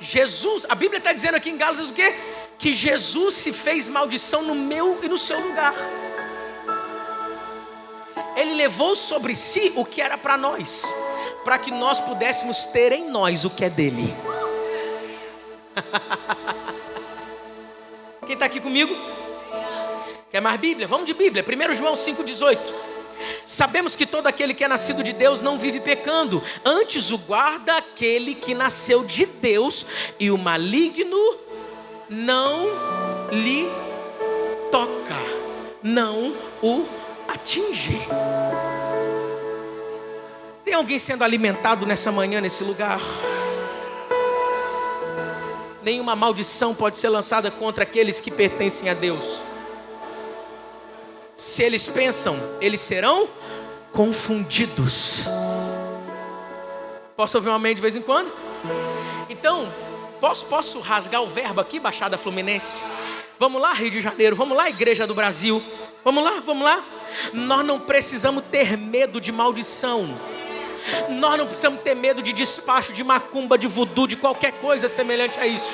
Jesus, 0.02 0.66
a 0.68 0.74
Bíblia 0.74 0.98
está 0.98 1.14
dizendo 1.14 1.36
aqui 1.36 1.52
em 1.52 1.58
Gálatas 1.58 1.90
o 1.90 1.94
quê? 1.94 2.16
Que 2.58 2.74
Jesus 2.74 3.36
se 3.36 3.54
fez 3.54 3.88
maldição 3.88 4.42
no 4.42 4.56
meu 4.56 4.98
e 5.04 5.08
no 5.08 5.18
seu 5.18 5.40
lugar. 5.40 5.76
Ele 8.36 8.56
levou 8.56 8.96
sobre 8.96 9.36
si 9.36 9.72
o 9.76 9.86
que 9.86 10.02
era 10.02 10.18
para 10.18 10.36
nós, 10.38 10.96
para 11.44 11.60
que 11.60 11.70
nós 11.70 12.00
pudéssemos 12.00 12.66
ter 12.66 12.92
em 12.92 13.10
nós 13.10 13.46
o 13.46 13.50
que 13.50 13.64
é 13.64 13.70
dele. 13.70 14.14
Quem 18.26 18.34
está 18.34 18.48
aqui 18.48 18.60
comigo? 18.60 18.96
Quer 20.32 20.42
mais 20.42 20.60
Bíblia? 20.60 20.88
Vamos 20.88 21.06
de 21.06 21.14
Bíblia. 21.14 21.46
1 21.48 21.74
João 21.74 21.94
5,18. 21.94 22.58
Sabemos 23.46 23.96
que 23.96 24.06
todo 24.06 24.28
aquele 24.28 24.54
que 24.54 24.64
é 24.64 24.68
nascido 24.68 25.04
de 25.04 25.14
Deus 25.14 25.42
não 25.42 25.58
vive 25.58 25.80
pecando, 25.80 26.44
antes 26.64 27.12
o 27.12 27.18
guarda 27.18 27.78
aquele 27.78 28.36
que 28.36 28.54
nasceu 28.54 29.04
de 29.04 29.26
Deus, 29.26 29.86
e 30.20 30.32
o 30.32 30.38
maligno 30.38 31.38
não 32.10 32.68
lhe 33.32 33.70
toca, 34.72 35.18
não 35.82 36.36
o 36.62 36.86
atinge. 37.28 38.02
Tem 40.64 40.74
alguém 40.74 41.00
sendo 41.00 41.24
alimentado 41.24 41.86
nessa 41.86 42.12
manhã, 42.12 42.40
nesse 42.40 42.64
lugar? 42.64 43.02
Nenhuma 45.84 46.16
maldição 46.16 46.76
pode 46.76 46.98
ser 46.98 47.10
lançada 47.10 47.50
contra 47.50 47.84
aqueles 47.84 48.22
que 48.22 48.30
pertencem 48.30 48.88
a 48.90 48.94
Deus. 48.94 49.42
Se 51.42 51.64
eles 51.64 51.88
pensam, 51.88 52.38
eles 52.62 52.80
serão 52.82 53.28
confundidos. 53.92 55.26
Posso 57.18 57.36
ouvir 57.36 57.50
um 57.50 57.54
amém 57.54 57.74
de 57.74 57.82
vez 57.82 57.96
em 57.96 58.02
quando? 58.04 58.32
Então, 59.28 59.74
posso, 60.20 60.46
posso 60.46 60.80
rasgar 60.80 61.24
o 61.24 61.28
verbo 61.28 61.60
aqui, 61.60 61.80
Baixada 61.80 62.16
Fluminense? 62.16 62.86
Vamos 63.40 63.60
lá, 63.60 63.74
Rio 63.74 63.90
de 63.90 64.02
Janeiro, 64.02 64.36
vamos 64.36 64.56
lá, 64.56 64.70
Igreja 64.70 65.08
do 65.08 65.16
Brasil. 65.16 65.64
Vamos 66.06 66.24
lá, 66.24 66.44
vamos 66.46 66.64
lá. 66.64 66.86
Nós 67.34 67.66
não 67.66 67.80
precisamos 67.80 68.44
ter 68.52 68.78
medo 68.78 69.20
de 69.20 69.32
maldição. 69.32 70.16
Nós 71.10 71.40
não 71.40 71.48
precisamos 71.48 71.82
ter 71.82 71.96
medo 71.96 72.22
de 72.22 72.34
despacho, 72.34 72.94
de 72.94 73.04
macumba, 73.04 73.58
de 73.58 73.66
voodoo, 73.66 74.06
de 74.06 74.16
qualquer 74.16 74.52
coisa 74.60 74.88
semelhante 74.88 75.40
a 75.40 75.48
isso. 75.48 75.74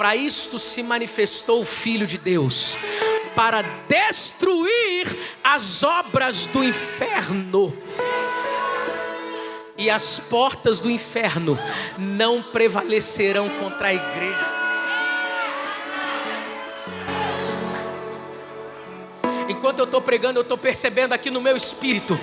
Para 0.00 0.16
isto 0.16 0.58
se 0.58 0.82
manifestou 0.82 1.60
o 1.60 1.64
Filho 1.66 2.06
de 2.06 2.16
Deus, 2.16 2.78
para 3.36 3.60
destruir 3.86 5.14
as 5.44 5.82
obras 5.82 6.46
do 6.46 6.64
inferno. 6.64 7.76
E 9.76 9.90
as 9.90 10.18
portas 10.18 10.80
do 10.80 10.90
inferno 10.90 11.58
não 11.98 12.42
prevalecerão 12.42 13.50
contra 13.50 13.88
a 13.88 13.94
igreja. 13.94 14.54
Enquanto 19.50 19.80
eu 19.80 19.84
estou 19.84 20.00
pregando, 20.00 20.38
eu 20.38 20.44
estou 20.44 20.56
percebendo 20.56 21.12
aqui 21.12 21.30
no 21.30 21.42
meu 21.42 21.58
espírito 21.58 22.18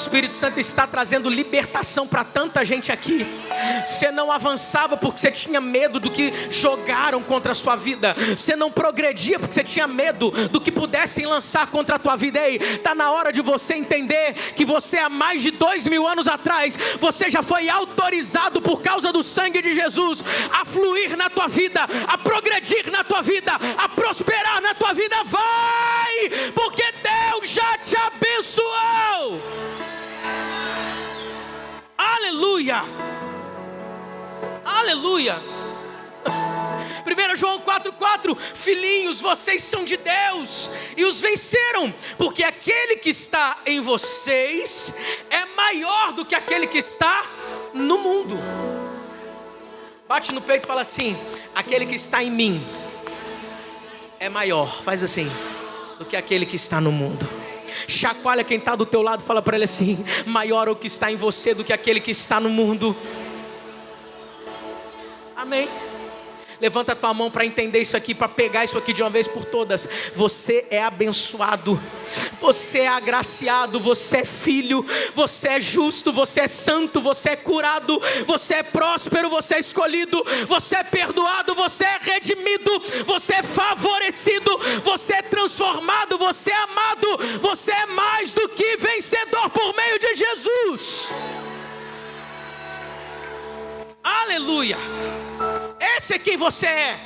Espírito 0.00 0.34
Santo 0.34 0.60
está 0.60 0.86
trazendo 0.86 1.28
libertação 1.28 2.06
para 2.06 2.24
tanta 2.24 2.64
gente 2.64 2.92
aqui. 2.92 3.26
Você 3.84 4.10
não 4.10 4.30
avançava 4.30 4.96
porque 4.96 5.20
você 5.20 5.30
tinha 5.30 5.60
medo 5.60 5.98
do 5.98 6.10
que 6.10 6.32
jogaram 6.50 7.22
contra 7.22 7.52
a 7.52 7.54
sua 7.54 7.76
vida. 7.76 8.14
Você 8.36 8.54
não 8.54 8.70
progredia 8.70 9.38
porque 9.38 9.54
você 9.54 9.64
tinha 9.64 9.86
medo 9.86 10.30
do 10.48 10.60
que 10.60 10.70
pudessem 10.70 11.26
lançar 11.26 11.66
contra 11.68 11.96
a 11.96 11.98
tua 11.98 12.16
vida. 12.16 12.38
Ei, 12.38 12.56
está 12.56 12.94
na 12.94 13.10
hora 13.10 13.32
de 13.32 13.40
você 13.40 13.74
entender 13.74 14.34
que 14.54 14.64
você 14.64 14.98
há 14.98 15.08
mais 15.08 15.42
de 15.42 15.50
dois 15.50 15.86
mil 15.86 16.06
anos 16.06 16.28
atrás, 16.28 16.78
você 17.00 17.30
já 17.30 17.42
foi 17.42 17.68
autorizado 17.68 18.60
por 18.60 18.80
causa 18.82 19.12
do 19.12 19.22
sangue 19.22 19.62
de 19.62 19.74
Jesus 19.74 20.22
a 20.52 20.64
fluir 20.64 21.16
na 21.16 21.30
tua 21.30 21.48
vida, 21.48 21.80
a 22.06 22.18
progredir 22.18 22.90
na 22.90 23.02
tua 23.02 23.22
vida, 23.22 23.52
a 23.78 23.88
prosperar 23.88 24.60
na 24.60 24.74
tua 24.74 24.92
vida. 24.92 25.16
Vai, 25.24 26.52
porque 26.54 26.82
Deus 27.02 27.25
já 27.46 27.78
te 27.78 27.96
abençoou. 27.96 29.40
Aleluia! 31.96 32.82
Aleluia! 34.64 35.40
1 37.06 37.36
João 37.36 37.60
4,4: 37.60 38.36
Filhinhos, 38.54 39.20
vocês 39.20 39.62
são 39.62 39.84
de 39.84 39.96
Deus 39.96 40.68
e 40.96 41.04
os 41.04 41.20
venceram, 41.20 41.94
porque 42.18 42.42
aquele 42.42 42.96
que 42.96 43.10
está 43.10 43.58
em 43.64 43.80
vocês 43.80 44.94
é 45.30 45.44
maior 45.56 46.12
do 46.12 46.24
que 46.24 46.34
aquele 46.34 46.66
que 46.66 46.78
está 46.78 47.24
no 47.72 47.98
mundo. 47.98 48.36
Bate 50.08 50.32
no 50.32 50.40
peito 50.40 50.64
e 50.64 50.66
fala 50.66 50.80
assim: 50.80 51.16
aquele 51.54 51.86
que 51.86 51.94
está 51.94 52.22
em 52.22 52.30
mim 52.30 52.66
é 54.18 54.28
maior, 54.28 54.82
faz 54.82 55.02
assim, 55.02 55.30
do 55.98 56.04
que 56.04 56.16
aquele 56.16 56.46
que 56.46 56.56
está 56.56 56.80
no 56.80 56.92
mundo. 56.92 57.26
Chacoalha 57.88 58.44
quem 58.44 58.58
está 58.58 58.74
do 58.74 58.86
teu 58.86 59.02
lado, 59.02 59.22
fala 59.22 59.42
para 59.42 59.56
ele 59.56 59.64
assim: 59.64 60.04
maior 60.24 60.68
é 60.68 60.70
o 60.70 60.76
que 60.76 60.86
está 60.86 61.10
em 61.10 61.16
você 61.16 61.54
do 61.54 61.64
que 61.64 61.72
aquele 61.72 62.00
que 62.00 62.10
está 62.10 62.40
no 62.40 62.48
mundo. 62.48 62.96
Amém. 65.36 65.68
Levanta 66.60 66.92
a 66.92 66.96
tua 66.96 67.12
mão 67.12 67.30
para 67.30 67.44
entender 67.44 67.80
isso 67.80 67.96
aqui, 67.96 68.14
para 68.14 68.28
pegar 68.28 68.64
isso 68.64 68.78
aqui 68.78 68.92
de 68.92 69.02
uma 69.02 69.10
vez 69.10 69.28
por 69.28 69.44
todas. 69.44 69.88
Você 70.14 70.66
é 70.70 70.82
abençoado, 70.82 71.80
você 72.40 72.80
é 72.80 72.88
agraciado, 72.88 73.78
você 73.78 74.18
é 74.18 74.24
filho, 74.24 74.84
você 75.14 75.48
é 75.48 75.60
justo, 75.60 76.12
você 76.12 76.40
é 76.40 76.48
santo, 76.48 77.00
você 77.00 77.30
é 77.30 77.36
curado, 77.36 78.00
você 78.26 78.54
é 78.54 78.62
próspero, 78.62 79.28
você 79.28 79.56
é 79.56 79.60
escolhido, 79.60 80.24
você 80.48 80.76
é 80.76 80.82
perdoado, 80.82 81.54
você 81.54 81.84
é 81.84 81.98
redimido, 82.00 82.70
você 83.04 83.34
é 83.34 83.42
favorecido, 83.42 84.58
você 84.82 85.14
é 85.14 85.22
transformado, 85.22 86.18
você 86.18 86.50
é 86.50 86.62
amado, 86.62 87.18
você 87.40 87.72
é 87.72 87.86
mais 87.86 88.32
do 88.32 88.48
que 88.48 88.76
vencedor 88.76 89.50
por 89.50 89.74
meio 89.74 89.98
de 89.98 90.14
Jesus. 90.14 91.10
Aleluia. 94.02 94.78
Esse 95.96 96.14
é 96.14 96.18
quem 96.18 96.36
você 96.36 96.66
é. 96.66 97.00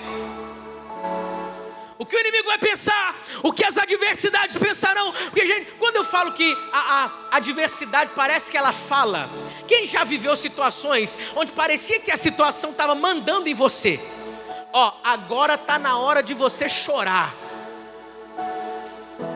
O 1.99 2.07
que 2.07 2.17
o 2.17 2.21
inimigo 2.21 2.47
vai 2.47 2.57
pensar, 2.57 3.15
o 3.43 3.53
que 3.53 3.63
as 3.63 3.77
adversidades 3.77 4.57
pensarão. 4.57 5.13
Porque, 5.13 5.45
gente, 5.45 5.73
quando 5.73 5.97
eu 5.97 6.05
falo 6.05 6.33
que 6.33 6.57
a, 6.73 7.11
a 7.31 7.37
adversidade 7.37 8.13
parece 8.17 8.51
que 8.51 8.57
ela 8.57 8.73
fala, 8.73 9.29
quem 9.69 9.87
já 9.87 10.03
viveu 10.03 10.35
situações 10.35 11.19
onde 11.37 11.53
parecia 11.53 12.01
que 12.01 12.11
a 12.11 12.17
situação 12.17 12.71
estava 12.71 12.95
mandando 12.95 13.51
em 13.51 13.55
você? 13.55 14.01
Ó, 14.73 14.93
agora 15.05 15.55
está 15.55 15.79
na 15.79 15.99
hora 15.99 16.23
de 16.23 16.33
você 16.33 16.71
chorar. 16.71 17.35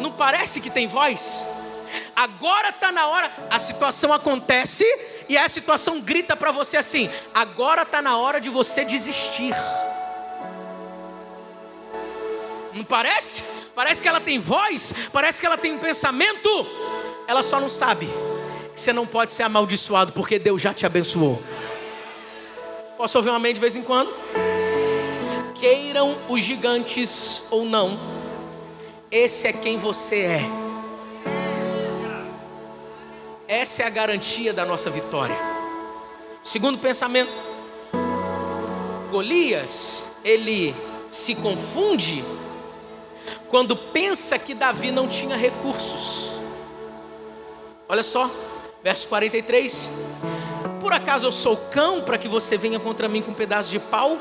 Não 0.00 0.12
parece 0.12 0.58
que 0.58 0.70
tem 0.70 0.86
voz? 0.86 1.46
Agora 2.14 2.70
está 2.70 2.92
na 2.92 3.06
hora, 3.06 3.30
a 3.50 3.58
situação 3.58 4.12
acontece 4.12 4.84
e 5.28 5.36
a 5.36 5.48
situação 5.48 6.00
grita 6.00 6.36
para 6.36 6.52
você 6.52 6.76
assim: 6.76 7.10
agora 7.32 7.82
está 7.82 8.00
na 8.00 8.16
hora 8.16 8.40
de 8.40 8.50
você 8.50 8.84
desistir. 8.84 9.54
Não 12.72 12.84
parece? 12.84 13.42
Parece 13.74 14.02
que 14.02 14.08
ela 14.08 14.20
tem 14.20 14.38
voz, 14.38 14.94
parece 15.12 15.40
que 15.40 15.46
ela 15.46 15.58
tem 15.58 15.72
um 15.72 15.78
pensamento, 15.78 16.48
ela 17.26 17.42
só 17.42 17.58
não 17.58 17.68
sabe 17.68 18.08
que 18.74 18.80
você 18.80 18.92
não 18.92 19.06
pode 19.06 19.32
ser 19.32 19.44
amaldiçoado 19.44 20.12
porque 20.12 20.38
Deus 20.38 20.60
já 20.60 20.72
te 20.74 20.84
abençoou. 20.86 21.42
Posso 22.96 23.18
ouvir 23.18 23.30
um 23.30 23.34
amém 23.34 23.54
de 23.54 23.60
vez 23.60 23.74
em 23.74 23.82
quando? 23.82 24.12
Queiram 25.54 26.18
os 26.28 26.42
gigantes 26.42 27.44
ou 27.50 27.64
não, 27.64 27.98
esse 29.10 29.46
é 29.46 29.52
quem 29.52 29.76
você 29.76 30.20
é. 30.20 30.63
Essa 33.54 33.84
é 33.84 33.86
a 33.86 33.90
garantia 33.90 34.52
da 34.52 34.66
nossa 34.66 34.90
vitória. 34.90 35.36
Segundo 36.42 36.76
pensamento, 36.76 37.30
Golias, 39.12 40.16
ele 40.24 40.74
se 41.08 41.36
confunde 41.36 42.24
quando 43.48 43.76
pensa 43.76 44.40
que 44.40 44.54
Davi 44.54 44.90
não 44.90 45.06
tinha 45.06 45.36
recursos. 45.36 46.36
Olha 47.88 48.02
só, 48.02 48.28
verso 48.82 49.06
43. 49.06 49.88
Por 50.80 50.92
acaso 50.92 51.24
eu 51.24 51.30
sou 51.30 51.56
cão 51.56 52.02
para 52.02 52.18
que 52.18 52.26
você 52.26 52.58
venha 52.58 52.80
contra 52.80 53.08
mim 53.08 53.22
com 53.22 53.30
um 53.30 53.34
pedaço 53.34 53.70
de 53.70 53.78
pau? 53.78 54.18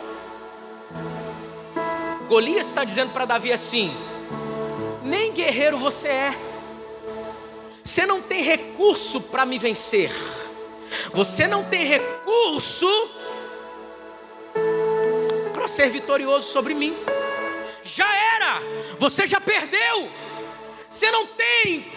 Golias 2.28 2.68
está 2.68 2.84
dizendo 2.84 3.12
para 3.12 3.26
Davi 3.26 3.52
assim: 3.52 3.92
nem 5.02 5.34
guerreiro 5.34 5.80
você 5.80 6.10
é, 6.10 6.53
você 7.84 8.06
não 8.06 8.22
tem 8.22 8.42
recurso 8.42 9.20
para 9.20 9.46
me 9.46 9.60
vencer, 9.60 10.10
você 11.12 11.48
não 11.48 11.66
tem 11.66 11.86
recurso 11.86 12.88
para 15.52 15.68
ser 15.68 15.90
vitorioso 15.90 16.50
sobre 16.50 16.74
mim. 16.74 16.96
Já 17.84 18.08
era, 18.36 18.62
você 18.98 19.28
já 19.28 19.42
perdeu, 19.42 20.10
você 20.88 21.12
não 21.12 21.28
tem 21.28 21.92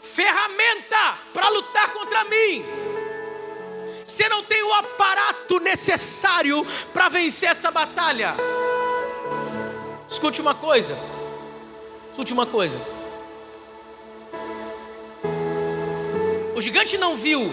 ferramenta 0.00 1.18
para 1.34 1.48
lutar 1.50 1.92
contra 1.92 2.24
mim, 2.24 2.64
você 4.02 4.28
não 4.30 4.42
tem 4.42 4.62
o 4.62 4.72
aparato 4.72 5.60
necessário 5.60 6.66
para 6.94 7.10
vencer 7.10 7.50
essa 7.50 7.70
batalha. 7.70 8.34
Escute 10.08 10.40
uma 10.40 10.54
coisa, 10.54 10.96
escute 12.10 12.32
uma 12.32 12.46
coisa. 12.46 12.97
O 16.58 16.60
gigante 16.60 16.98
não 16.98 17.14
viu, 17.14 17.52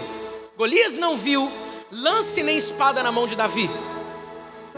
Golias 0.56 0.96
não 0.96 1.16
viu 1.16 1.48
lance 1.92 2.42
nem 2.42 2.58
espada 2.58 3.04
na 3.04 3.12
mão 3.12 3.24
de 3.24 3.36
Davi. 3.36 3.70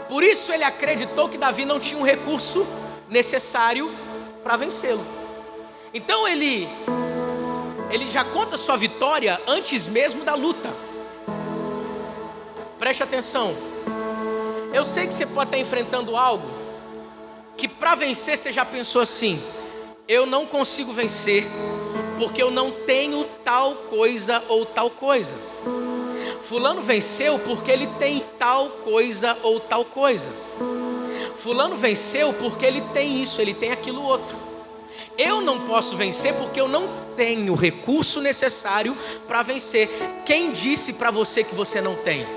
Por 0.07 0.23
isso 0.23 0.53
ele 0.53 0.63
acreditou 0.63 1.27
que 1.27 1.35
Davi 1.35 1.65
não 1.65 1.79
tinha 1.79 1.99
um 1.99 2.03
recurso 2.03 2.63
necessário 3.09 3.91
para 4.43 4.55
vencê-lo. 4.55 5.03
Então 5.91 6.27
ele 6.27 6.69
ele 7.89 8.07
já 8.07 8.23
conta 8.23 8.55
sua 8.55 8.77
vitória 8.77 9.41
antes 9.47 9.87
mesmo 9.87 10.23
da 10.23 10.35
luta. 10.35 10.71
Preste 12.77 13.01
atenção. 13.01 13.55
Eu 14.71 14.85
sei 14.85 15.07
que 15.07 15.13
você 15.15 15.25
pode 15.25 15.47
estar 15.47 15.57
enfrentando 15.57 16.15
algo 16.15 16.47
que 17.57 17.67
para 17.67 17.95
vencer 17.95 18.37
você 18.37 18.51
já 18.51 18.63
pensou 18.63 19.01
assim: 19.01 19.41
eu 20.07 20.27
não 20.27 20.45
consigo 20.45 20.93
vencer 20.93 21.47
porque 22.19 22.43
eu 22.43 22.51
não 22.51 22.69
tenho 22.69 23.23
tal 23.45 23.73
coisa 23.75 24.43
ou 24.49 24.65
tal 24.65 24.91
coisa. 24.91 25.33
Fulano 26.41 26.81
venceu 26.81 27.39
porque 27.39 27.71
ele 27.71 27.87
tem 27.97 28.21
tal 28.37 28.69
coisa 28.83 29.37
ou 29.41 29.57
tal 29.61 29.85
coisa. 29.85 30.27
Fulano 31.37 31.77
venceu 31.77 32.33
porque 32.33 32.65
ele 32.65 32.81
tem 32.93 33.23
isso, 33.23 33.39
ele 33.39 33.53
tem 33.53 33.71
aquilo 33.71 34.03
outro. 34.03 34.37
Eu 35.17 35.39
não 35.39 35.61
posso 35.61 35.95
vencer 35.95 36.33
porque 36.33 36.59
eu 36.59 36.67
não 36.67 36.89
tenho 37.15 37.53
o 37.53 37.55
recurso 37.55 38.19
necessário 38.19 38.97
para 39.25 39.41
vencer. 39.41 39.89
Quem 40.25 40.51
disse 40.51 40.91
para 40.91 41.11
você 41.11 41.41
que 41.41 41.55
você 41.55 41.79
não 41.79 41.95
tem? 41.95 42.27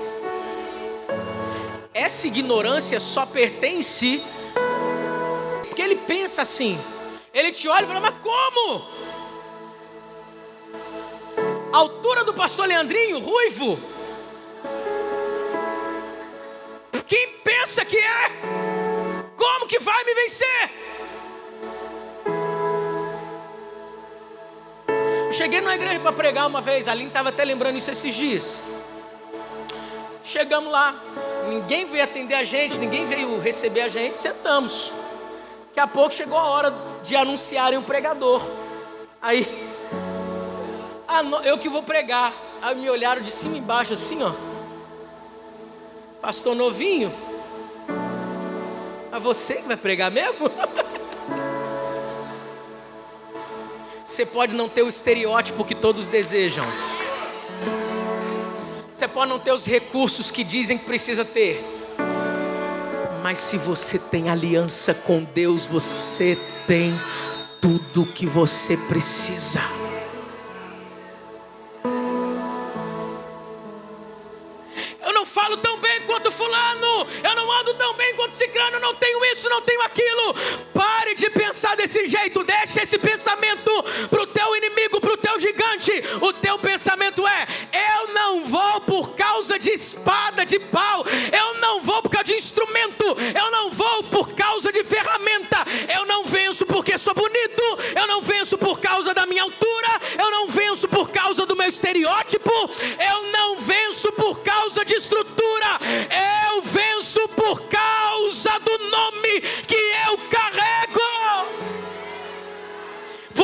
Essa 1.93 2.27
ignorância 2.27 3.01
só 3.01 3.25
pertence 3.25 4.23
porque 5.67 5.81
ele 5.81 5.95
pensa 5.95 6.41
assim. 6.41 6.79
Ele 7.33 7.51
te 7.51 7.67
olha 7.67 7.83
e 7.83 7.87
fala: 7.87 7.99
Mas 7.99 8.15
como? 8.21 9.02
A 11.73 11.77
altura 11.77 12.23
do 12.23 12.35
pastor 12.35 12.67
Leandrinho, 12.67 13.17
ruivo. 13.17 13.79
Quem 17.07 17.29
pensa 17.43 17.83
que 17.83 17.97
é? 17.97 18.29
Como 19.35 19.67
que 19.67 19.79
vai 19.79 20.03
me 20.03 20.13
vencer? 20.13 20.69
cheguei 25.31 25.61
numa 25.61 25.73
igreja 25.73 25.99
para 25.99 26.11
pregar 26.11 26.45
uma 26.45 26.61
vez, 26.61 26.87
a 26.87 26.91
Aline 26.91 27.07
estava 27.07 27.29
até 27.29 27.43
lembrando 27.43 27.75
isso 27.75 27.89
esses 27.89 28.13
dias. 28.13 28.67
Chegamos 30.23 30.71
lá, 30.71 30.95
ninguém 31.49 31.85
veio 31.87 32.03
atender 32.03 32.35
a 32.35 32.43
gente, 32.43 32.77
ninguém 32.77 33.07
veio 33.07 33.39
receber 33.39 33.81
a 33.81 33.89
gente, 33.89 34.19
sentamos. 34.19 34.93
Daqui 35.69 35.79
a 35.79 35.87
pouco 35.87 36.13
chegou 36.13 36.37
a 36.37 36.43
hora 36.43 36.73
de 37.01 37.15
anunciarem 37.15 37.79
o 37.79 37.81
pregador. 37.81 38.47
Aí, 39.19 39.72
ah, 41.13 41.41
eu 41.43 41.57
que 41.57 41.69
vou 41.69 41.83
pregar. 41.83 42.33
Aí 42.61 42.75
me 42.75 42.89
olharam 42.89 43.21
de 43.21 43.31
cima 43.31 43.55
e 43.55 43.59
embaixo 43.59 43.93
assim, 43.93 44.23
ó. 44.23 44.33
Pastor 46.19 46.55
novinho. 46.55 47.13
Mas 49.11 49.21
você 49.21 49.55
que 49.55 49.67
vai 49.67 49.77
pregar 49.77 50.09
mesmo? 50.09 50.49
Você 54.05 54.25
pode 54.25 54.53
não 54.53 54.67
ter 54.67 54.83
o 54.83 54.89
estereótipo 54.89 55.63
que 55.63 55.73
todos 55.73 56.09
desejam. 56.09 56.65
Você 58.91 59.07
pode 59.07 59.29
não 59.29 59.39
ter 59.39 59.53
os 59.53 59.65
recursos 59.65 60.29
que 60.29 60.43
dizem 60.43 60.77
que 60.77 60.85
precisa 60.85 61.23
ter. 61.23 61.63
Mas 63.23 63.39
se 63.39 63.57
você 63.57 63.97
tem 63.97 64.29
aliança 64.29 64.93
com 64.93 65.23
Deus, 65.23 65.65
você 65.65 66.37
tem 66.67 66.93
tudo 67.61 68.03
o 68.03 68.05
que 68.05 68.25
você 68.25 68.75
precisa. 68.75 69.61
O 86.21 86.33
teu 86.33 86.57
pensamento 86.59 87.25
é: 87.27 87.47
eu 87.71 88.13
não 88.13 88.45
vou 88.45 88.81
por 88.81 89.15
causa 89.15 89.57
de 89.57 89.69
espada, 89.71 90.45
de 90.45 90.59
pau, 90.59 91.05
eu 91.31 91.59
não 91.59 91.81
vou 91.81 92.01
por 92.01 92.09
causa 92.09 92.25
de 92.25 92.33
instrumento, 92.33 93.05
eu 93.05 93.51
não 93.51 93.71
vou 93.71 94.03
por 94.03 94.33
causa 94.33 94.71
de 94.71 94.83
ferramenta, 94.83 95.57
eu 95.93 96.05
não 96.05 96.23
venço 96.25 96.65
porque 96.65 96.97
sou 96.97 97.13
bonito, 97.13 97.63
eu 97.95 98.07
não 98.07 98.21
venço 98.21 98.57
por 98.57 98.79
causa 98.79 99.13
da 99.13 99.25
minha 99.25 99.43
altura, 99.43 99.89
eu 100.17 100.31
não 100.31 100.47
venço 100.47 100.87
por 100.87 101.09
causa 101.09 101.45
do 101.45 101.55
meu 101.55 101.67
estereótipo, 101.67 102.51
eu 102.51 103.31
não 103.31 103.57
venço 103.57 104.11
por 104.11 104.39
causa 104.39 104.85
de 104.85 104.93
estrutura, 104.93 105.79
eu 106.49 106.52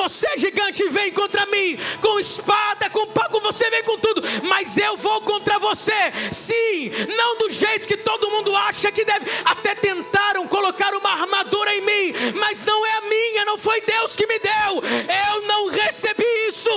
Você, 0.10 0.28
gigante, 0.38 0.90
vem 0.90 1.12
contra 1.12 1.46
mim 1.46 1.78
com 2.02 2.20
espada, 2.20 2.90
com 2.90 3.06
pau, 3.06 3.30
você 3.42 3.70
vem 3.70 3.84
com 3.84 3.96
tudo, 4.00 4.24
mas 4.48 4.76
eu 4.76 4.98
vou 4.98 5.22
contra 5.22 5.60
você. 5.60 5.94
Sim, 6.32 6.90
não 7.16 7.38
do 7.38 7.52
jeito 7.52 7.88
que 7.88 7.96
todo 7.96 8.32
mundo 8.32 8.56
acha 8.56 8.92
que 8.92 9.06
deve. 9.06 9.30
Até 9.46 9.76
tentaram 9.76 10.48
colocar 10.48 10.96
uma 10.96 11.12
armadura 11.12 11.76
em 11.76 11.82
mim, 11.82 12.14
mas 12.40 12.64
não 12.64 12.84
é 12.88 12.92
a 12.94 13.02
minha, 13.02 13.46
não 13.46 13.56
foi 13.60 13.82
Deus 13.82 14.16
que 14.16 14.26
me 14.26 14.40
deu. 14.40 14.82
Eu 15.28 15.44
não 15.44 15.68
recebi 15.70 16.26
isso. 16.48 16.72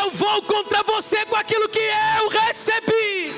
Eu 0.00 0.10
vou 0.12 0.40
contra 0.42 0.82
você 0.82 1.26
com 1.26 1.36
aquilo 1.36 1.68
que 1.68 1.82
eu 2.18 2.28
recebi. 2.28 3.34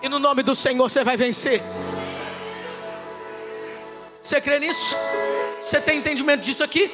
E 0.00 0.08
no 0.08 0.18
nome 0.18 0.42
do 0.42 0.54
Senhor 0.54 0.88
você 0.88 1.04
vai 1.04 1.18
vencer. 1.18 1.62
Você 4.22 4.40
crê 4.40 4.58
nisso? 4.58 4.96
Você 5.62 5.80
tem 5.80 5.98
entendimento 5.98 6.40
disso 6.40 6.64
aqui? 6.64 6.90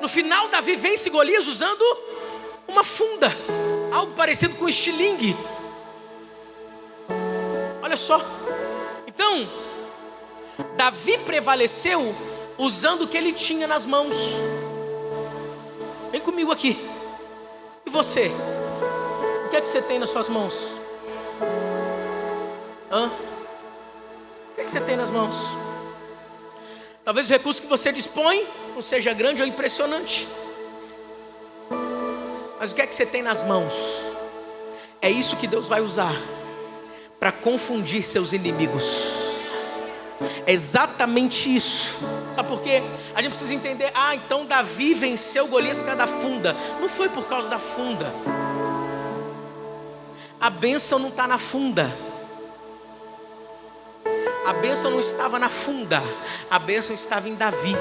No 0.00 0.08
final, 0.08 0.48
Davi 0.48 0.74
vence 0.74 1.10
Golias 1.10 1.46
usando 1.46 1.82
uma 2.66 2.82
funda, 2.82 3.30
algo 3.92 4.14
parecido 4.14 4.56
com 4.56 4.68
estilingue. 4.68 5.36
Olha 7.82 7.96
só. 7.96 8.20
Então, 9.06 9.48
Davi 10.76 11.18
prevaleceu 11.18 12.14
usando 12.56 13.02
o 13.02 13.08
que 13.08 13.16
ele 13.16 13.32
tinha 13.32 13.66
nas 13.66 13.84
mãos. 13.84 14.16
Vem 16.10 16.20
comigo 16.20 16.50
aqui. 16.50 16.78
E 17.84 17.90
você? 17.90 18.30
O 19.46 19.48
que 19.50 19.56
é 19.56 19.60
que 19.60 19.68
você 19.68 19.82
tem 19.82 19.98
nas 19.98 20.10
suas 20.10 20.28
mãos? 20.28 20.78
Hã? 22.90 23.06
O 23.06 24.54
que 24.54 24.60
é 24.62 24.64
que 24.64 24.70
você 24.70 24.80
tem 24.80 24.96
nas 24.96 25.10
mãos? 25.10 25.36
Talvez 27.04 27.28
o 27.28 27.32
recurso 27.32 27.60
que 27.60 27.66
você 27.66 27.90
dispõe 27.90 28.46
não 28.74 28.82
seja 28.82 29.12
grande 29.12 29.42
ou 29.42 29.48
impressionante. 29.48 30.28
Mas 32.60 32.70
o 32.70 32.74
que 32.74 32.82
é 32.82 32.86
que 32.86 32.94
você 32.94 33.04
tem 33.04 33.22
nas 33.22 33.42
mãos? 33.42 33.74
É 35.00 35.10
isso 35.10 35.36
que 35.36 35.48
Deus 35.48 35.66
vai 35.66 35.80
usar 35.80 36.14
para 37.18 37.32
confundir 37.32 38.06
seus 38.06 38.32
inimigos. 38.32 38.84
É 40.46 40.52
exatamente 40.52 41.52
isso. 41.54 41.98
Sabe 42.36 42.48
por 42.48 42.62
quê? 42.62 42.80
A 43.16 43.20
gente 43.20 43.32
precisa 43.32 43.52
entender, 43.52 43.90
ah, 43.94 44.14
então 44.14 44.46
Davi 44.46 44.94
venceu 44.94 45.48
Golias 45.48 45.76
por 45.76 45.84
causa 45.84 45.98
da 45.98 46.06
funda. 46.06 46.56
Não 46.80 46.88
foi 46.88 47.08
por 47.08 47.26
causa 47.26 47.50
da 47.50 47.58
funda. 47.58 48.12
A 50.40 50.48
bênção 50.48 51.00
não 51.00 51.08
está 51.08 51.26
na 51.26 51.38
funda. 51.38 51.92
A 54.52 54.54
bênção 54.54 54.90
não 54.90 55.00
estava 55.00 55.38
na 55.38 55.48
funda, 55.48 56.02
a 56.50 56.58
bênção 56.58 56.94
estava 56.94 57.26
em 57.26 57.34
Davi. 57.34 57.74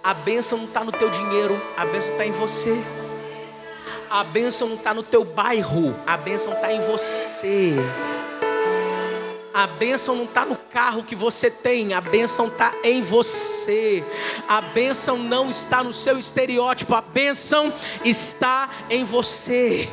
A 0.00 0.14
bênção 0.14 0.56
não 0.56 0.66
está 0.66 0.84
no 0.84 0.92
teu 0.92 1.10
dinheiro, 1.10 1.60
a 1.76 1.84
bênção 1.84 2.12
está 2.12 2.24
em 2.24 2.30
você. 2.30 2.80
A 4.08 4.22
bênção 4.22 4.68
não 4.68 4.76
está 4.76 4.94
no 4.94 5.02
teu 5.02 5.24
bairro, 5.24 5.96
a 6.06 6.16
bênção 6.16 6.52
está 6.52 6.72
em 6.72 6.80
você. 6.80 7.74
A 9.52 9.66
bênção 9.66 10.14
não 10.14 10.24
está 10.26 10.46
no 10.46 10.54
carro 10.56 11.02
que 11.02 11.16
você 11.16 11.50
tem, 11.50 11.92
a 11.92 12.00
bênção 12.00 12.46
está 12.46 12.72
em 12.84 13.02
você. 13.02 14.04
A 14.46 14.60
bênção 14.60 15.18
não 15.18 15.50
está 15.50 15.82
no 15.82 15.92
seu 15.92 16.20
estereótipo, 16.20 16.94
a 16.94 17.00
bênção 17.00 17.72
está 18.04 18.70
em 18.88 19.02
você. 19.02 19.88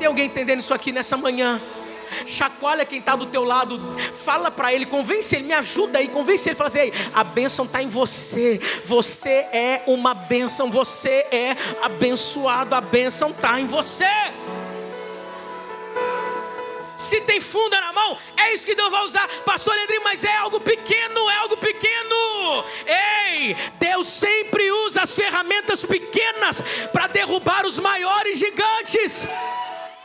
Tem 0.00 0.08
alguém 0.08 0.26
entendendo 0.26 0.58
isso 0.58 0.74
aqui 0.74 0.90
nessa 0.90 1.16
manhã? 1.16 1.62
Chacoalha 2.26 2.84
quem 2.84 2.98
está 2.98 3.16
do 3.16 3.26
teu 3.26 3.44
lado, 3.44 3.80
fala 4.24 4.50
para 4.50 4.72
ele, 4.72 4.86
convence 4.86 5.34
ele, 5.34 5.44
me 5.44 5.52
ajuda 5.54 5.98
aí, 5.98 6.08
convence 6.08 6.48
ele, 6.48 6.56
fala 6.56 6.68
assim, 6.68 6.92
a 7.14 7.24
bênção 7.24 7.64
está 7.64 7.82
em 7.82 7.88
você, 7.88 8.60
você 8.84 9.46
é 9.52 9.82
uma 9.86 10.14
bênção, 10.14 10.70
você 10.70 11.26
é 11.30 11.56
abençoado, 11.82 12.74
a 12.74 12.80
bênção 12.80 13.30
está 13.30 13.60
em 13.60 13.66
você. 13.66 14.06
Se 16.98 17.20
tem 17.20 17.40
funda 17.40 17.80
na 17.80 17.92
mão, 17.92 18.18
é 18.36 18.52
isso 18.52 18.66
que 18.66 18.74
Deus 18.74 18.90
vai 18.90 19.04
usar, 19.04 19.28
Pastor 19.44 19.72
Leandrinho, 19.72 20.02
mas 20.02 20.24
é 20.24 20.36
algo 20.36 20.58
pequeno, 20.58 21.30
é 21.30 21.36
algo 21.36 21.56
pequeno. 21.56 22.64
Ei, 22.84 23.56
Deus 23.78 24.08
sempre 24.08 24.72
usa 24.72 25.02
as 25.02 25.14
ferramentas 25.14 25.84
pequenas 25.84 26.60
para 26.92 27.06
derrubar 27.06 27.64
os 27.64 27.78
maiores 27.78 28.40
gigantes 28.40 29.28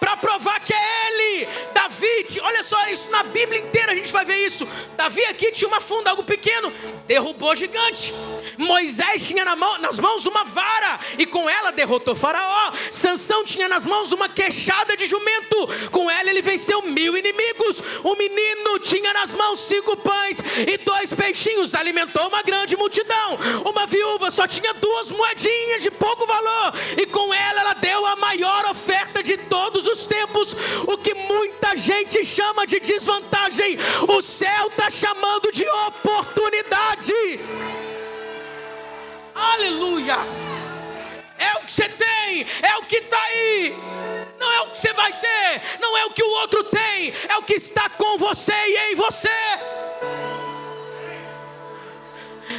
para 0.04 0.18
provar 0.18 0.60
que 0.60 0.74
é 0.74 1.08
Ele. 1.08 1.48
Davi, 1.74 2.26
olha 2.42 2.62
só 2.62 2.90
isso, 2.90 3.10
na 3.10 3.24
Bíblia 3.24 3.62
inteira 3.62 3.94
a 3.94 3.96
gente 3.96 4.12
vai 4.12 4.26
ver 4.26 4.46
isso. 4.46 4.68
Davi 4.98 5.24
aqui 5.24 5.50
tinha 5.50 5.66
uma 5.66 5.80
funda, 5.80 6.10
algo 6.10 6.26
pequeno, 6.26 6.74
derrubou 7.08 7.56
gigante. 7.56 8.14
Moisés 8.58 9.26
tinha 9.26 9.46
na 9.46 9.56
mão, 9.56 9.78
nas 9.78 10.00
mãos 10.00 10.26
uma 10.26 10.44
vara 10.44 11.00
e 11.18 11.26
com 11.26 11.50
ela 11.50 11.72
derrotou 11.72 12.14
Faraó. 12.16 12.74
Sansão 12.92 13.46
tinha 13.46 13.70
nas 13.70 13.86
mãos 13.86 14.12
uma 14.12 14.28
queixada 14.28 14.98
de 14.98 15.06
jumento, 15.06 15.70
com 15.90 16.12
ela 16.12 16.30
ele 16.30 16.42
venceu 16.42 16.82
mil 16.82 17.16
inimigos. 17.16 17.82
O 18.04 18.14
menino 18.18 18.80
tinha 18.80 19.14
nas 19.14 19.34
mãos 19.34 19.62
cinco 19.62 19.96
pães 19.96 20.40
e 20.68 20.78
dois 20.80 21.14
peixinhos, 21.14 21.74
alimentou 21.74 22.28
uma 22.28 22.44
grande 22.44 22.76
multidão. 22.76 23.40
Uma 23.66 23.86
viúva 23.86 24.30
só 24.30 24.46
tinha 24.46 24.74
duas 24.74 25.12
moedinhas 25.12 25.82
de 25.82 25.90
pouco 25.90 26.26
valor 26.26 26.74
e 26.98 27.06
com 27.06 27.34
ela 27.34 27.62
ela 27.62 27.74
deu 27.76 28.06
a 28.06 28.18
maior 28.18 28.66
oferta 28.66 29.24
de 29.24 29.38
todos 29.38 29.86
os 29.86 29.93
os 29.94 30.06
tempos, 30.06 30.56
o 30.88 30.98
que 30.98 31.14
muita 31.14 31.76
gente 31.78 32.26
chama 32.26 32.66
de 32.68 32.80
desvantagem, 32.80 33.78
o 34.08 34.22
céu 34.22 34.68
está 34.68 34.90
chamando 34.90 35.52
de 35.52 35.66
oportunidade. 35.88 37.14
Aleluia! 39.34 40.18
É 41.38 41.58
o 41.58 41.66
que 41.66 41.72
você 41.72 41.90
tem, 41.90 42.46
é 42.62 42.78
o 42.78 42.84
que 42.84 42.98
está 42.98 43.22
aí. 43.22 43.76
Não 44.40 44.52
é 44.52 44.62
o 44.62 44.72
que 44.72 44.78
você 44.78 44.94
vai 44.94 45.14
ter, 45.20 45.62
não 45.80 45.98
é 45.98 46.06
o 46.06 46.12
que 46.12 46.24
o 46.24 46.32
outro 46.42 46.64
tem, 46.66 47.14
é 47.30 47.38
o 47.38 47.44
que 47.44 47.54
está 47.54 47.90
com 47.90 48.18
você 48.18 48.54
e 48.54 48.92
em 48.92 48.96
você. 48.96 49.30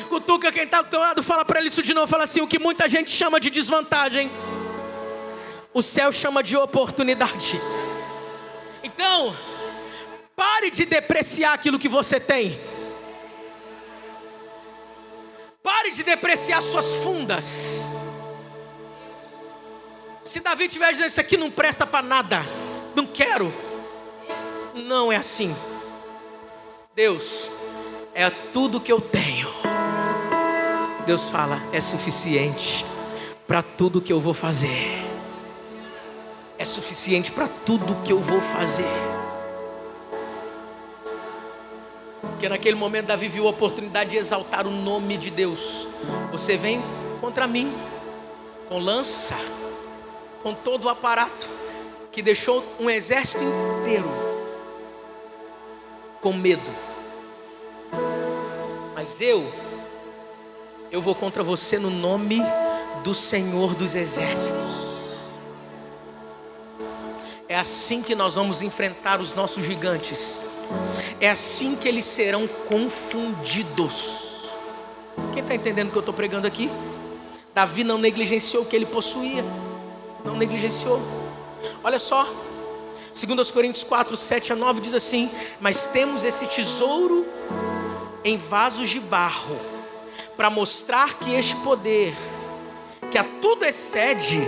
Cutuca 0.09 0.53
quem 0.53 0.65
está 0.65 0.83
do 0.83 0.89
teu 0.89 1.01
lado, 1.01 1.23
fala 1.23 1.45
para 1.45 1.61
ele 1.61 1.69
isso 1.69 1.83
de 1.83 1.93
novo, 1.93 2.07
fala 2.07 2.25
assim: 2.25 2.41
o 2.41 2.47
que 2.47 2.59
muita 2.59 2.89
gente 2.89 3.11
chama 3.11 3.39
de 3.39 3.51
desvantagem 3.51 4.31
o 5.75 5.83
céu 5.83 6.13
chama 6.13 6.41
de 6.41 6.57
oportunidade. 6.57 7.61
Então, 8.83 9.37
pare 10.37 10.71
de 10.71 10.87
depreciar 10.87 11.53
aquilo 11.53 11.81
que 11.81 11.89
você 11.89 12.21
tem. 12.21 12.61
Pare 15.61 15.91
de 15.91 16.05
depreciar 16.05 16.63
suas 16.63 16.95
fundas. 16.95 17.81
Se 20.23 20.39
Davi 20.39 20.69
tiver 20.69 20.93
dizendo 20.93 21.09
isso 21.09 21.21
aqui 21.21 21.37
não 21.37 21.51
presta 21.51 21.85
para 21.87 22.07
nada, 22.07 22.47
não 22.95 23.05
quero. 23.05 23.53
Não 24.75 25.13
é 25.13 25.17
assim. 25.17 25.55
Deus, 26.95 27.51
é 28.15 28.31
tudo 28.31 28.81
que 28.81 28.93
eu 28.93 29.01
tenho. 29.01 29.53
Deus 31.05 31.29
fala, 31.29 31.61
é 31.73 31.81
suficiente 31.81 32.87
para 33.47 33.63
tudo 33.63 34.01
que 34.01 34.13
eu 34.13 34.21
vou 34.21 34.33
fazer 34.33 35.04
é 36.65 36.67
suficiente 36.67 37.31
para 37.31 37.47
tudo 37.47 37.95
que 38.03 38.11
eu 38.11 38.19
vou 38.19 38.41
fazer. 38.41 38.89
Porque 42.23 42.49
naquele 42.49 42.75
momento 42.75 43.09
Davi 43.09 43.29
viu 43.29 43.47
a 43.47 43.51
oportunidade 43.51 44.13
de 44.13 44.17
exaltar 44.17 44.67
o 44.67 44.71
nome 44.71 45.19
de 45.19 45.31
Deus. 45.31 45.87
Você 46.33 46.57
vem 46.57 46.83
contra 47.21 47.47
mim 47.47 47.71
com 48.67 48.79
lança, 48.79 49.37
com 50.43 50.55
todo 50.55 50.87
o 50.87 50.89
aparato 50.89 51.51
que 52.11 52.23
deixou 52.23 52.65
um 52.81 52.89
exército 52.89 53.45
inteiro 53.45 54.09
com 56.23 56.33
medo. 56.33 56.71
Mas 58.95 59.21
eu 59.21 59.53
eu 60.91 61.03
vou 61.03 61.15
contra 61.15 61.43
você 61.43 61.79
no 61.79 61.91
nome 61.91 62.41
do 63.03 63.13
Senhor 63.13 63.75
dos 63.75 63.95
exércitos. 63.95 64.84
É 67.55 67.57
assim 67.57 68.03
que 68.03 68.17
nós 68.17 68.35
vamos 68.35 68.63
enfrentar 68.63 69.21
os 69.21 69.33
nossos 69.33 69.65
gigantes. 69.65 70.51
É 71.21 71.31
assim 71.31 71.77
que 71.77 71.87
eles 71.87 72.05
serão 72.05 72.49
confundidos. 72.49 74.43
Quem 75.33 75.41
está 75.41 75.55
entendendo 75.55 75.87
o 75.87 75.91
que 75.93 75.97
eu 75.97 76.01
estou 76.01 76.13
pregando 76.13 76.49
aqui? 76.49 76.69
Davi 77.55 77.85
não 77.85 77.97
negligenciou 77.97 78.65
o 78.65 78.67
que 78.67 78.75
ele 78.75 78.87
possuía. 78.87 79.45
Não 80.25 80.35
negligenciou. 80.35 81.01
Olha 81.85 82.01
só. 82.01 82.29
2 83.13 83.51
Coríntios 83.53 83.85
4, 83.85 84.17
7 84.17 84.53
a 84.53 84.57
9 84.57 84.81
diz 84.81 84.93
assim: 84.93 85.31
Mas 85.61 85.87
temos 85.87 86.25
esse 86.25 86.47
tesouro 86.47 87.25
em 88.25 88.37
vasos 88.37 88.91
de 88.91 88.99
barro, 88.99 89.61
para 90.37 90.51
mostrar 90.51 91.21
que 91.21 91.33
este 91.33 91.55
poder, 91.59 92.17
que 93.13 93.17
a 93.17 93.23
tudo 93.23 93.65
excede, 93.65 94.43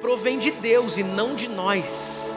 provém 0.00 0.38
de 0.38 0.52
Deus 0.52 0.96
e 0.96 1.02
não 1.02 1.34
de 1.34 1.48
nós. 1.48 2.27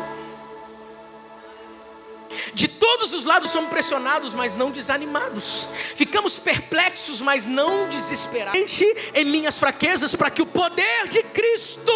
De 2.54 2.68
todos 2.68 3.14
os 3.14 3.26
lados 3.26 3.52
somos 3.52 3.70
pressionados, 3.70 4.34
mas 4.34 4.56
não 4.56 4.72
desanimados. 4.72 5.68
Ficamos 5.96 6.38
perplexos, 6.38 7.22
mas 7.22 7.46
não 7.46 7.88
desesperados. 7.88 8.82
Em 9.14 9.26
minhas 9.26 9.58
fraquezas, 9.58 10.16
para 10.16 10.30
que 10.30 10.42
o 10.42 10.46
poder 10.46 11.08
de 11.08 11.24
Cristo 11.24 11.92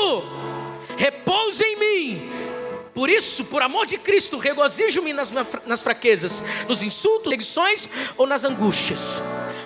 repouse 0.97 1.63
em 1.63 1.75
mim. 1.77 2.31
Por 2.93 3.09
isso, 3.09 3.43
por 3.43 3.61
amor 3.61 3.85
de 3.85 3.97
Cristo, 3.97 4.37
regozijo-me 4.37 5.11
nas, 5.11 5.29
nas 5.65 5.83
fraquezas, 5.83 6.41
nos 6.65 6.81
insultos, 6.81 7.33
edições 7.33 7.89
ou 8.15 8.25
nas 8.25 8.45
angústias. 8.45 9.21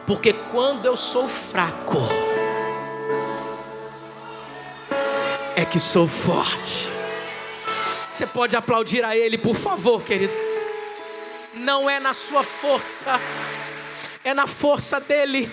Porque 0.07 0.33
quando 0.33 0.87
eu 0.87 0.97
sou 0.97 1.27
fraco, 1.27 1.99
é 5.55 5.63
que 5.63 5.79
sou 5.79 6.07
forte. 6.07 6.89
Você 8.11 8.25
pode 8.25 8.55
aplaudir 8.55 9.05
a 9.05 9.15
Ele, 9.15 9.37
por 9.37 9.55
favor, 9.55 10.01
querido. 10.01 10.48
Não 11.59 11.89
é 11.89 11.99
na 11.99 12.13
sua 12.13 12.41
força, 12.41 13.19
é 14.23 14.33
na 14.33 14.47
força 14.47 14.97
dEle, 14.97 15.51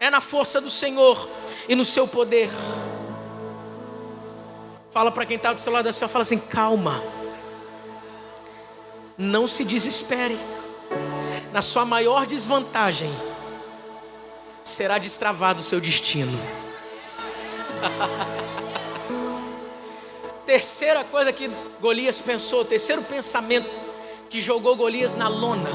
é 0.00 0.10
na 0.10 0.20
força 0.20 0.60
do 0.60 0.68
Senhor 0.68 1.30
e 1.68 1.76
no 1.76 1.84
seu 1.84 2.08
poder. 2.08 2.50
Fala 4.90 5.12
para 5.12 5.24
quem 5.24 5.36
está 5.36 5.52
do 5.52 5.60
seu 5.60 5.72
lado 5.72 5.88
assim, 5.88 6.08
fala 6.08 6.22
assim: 6.22 6.38
calma, 6.38 7.00
não 9.16 9.46
se 9.46 9.64
desespere. 9.64 10.36
na 11.52 11.62
sua 11.62 11.84
maior 11.84 12.26
desvantagem, 12.26 13.14
será 14.64 14.98
destravado 14.98 15.60
o 15.60 15.64
seu 15.64 15.80
destino. 15.80 16.36
Terceira 20.44 21.04
coisa 21.04 21.32
que 21.32 21.48
Golias 21.80 22.20
pensou, 22.20 22.64
terceiro 22.64 23.02
pensamento 23.02 23.83
que 24.34 24.40
jogou 24.40 24.74
Golias 24.74 25.14
na 25.14 25.28
lona. 25.28 25.70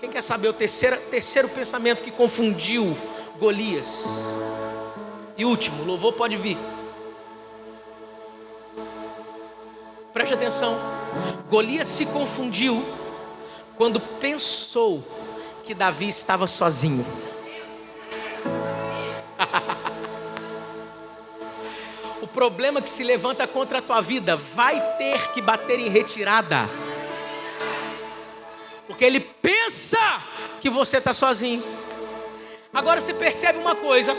Quem 0.00 0.08
quer 0.08 0.22
saber 0.22 0.48
o 0.48 0.52
terceiro, 0.54 0.96
terceiro 1.10 1.46
pensamento 1.46 2.02
que 2.02 2.10
confundiu 2.10 2.96
Golias? 3.38 4.06
E 5.36 5.44
último, 5.44 5.84
louvor 5.84 6.14
pode 6.14 6.38
vir. 6.38 6.56
Preste 10.14 10.32
atenção. 10.32 10.78
Golias 11.50 11.86
se 11.86 12.06
confundiu 12.06 12.82
quando 13.76 14.00
pensou 14.00 15.04
que 15.64 15.74
Davi 15.74 16.08
estava 16.08 16.46
sozinho. 16.46 17.04
Problema 22.38 22.80
que 22.80 22.88
se 22.88 23.02
levanta 23.02 23.48
contra 23.48 23.78
a 23.78 23.82
tua 23.82 24.00
vida 24.00 24.36
vai 24.36 24.80
ter 24.96 25.32
que 25.32 25.42
bater 25.42 25.80
em 25.80 25.88
retirada. 25.88 26.70
Porque 28.86 29.04
ele 29.04 29.18
pensa 29.18 29.98
que 30.60 30.70
você 30.70 30.98
está 30.98 31.12
sozinho. 31.12 31.64
Agora 32.72 33.00
você 33.00 33.12
percebe 33.12 33.58
uma 33.58 33.74
coisa: 33.74 34.16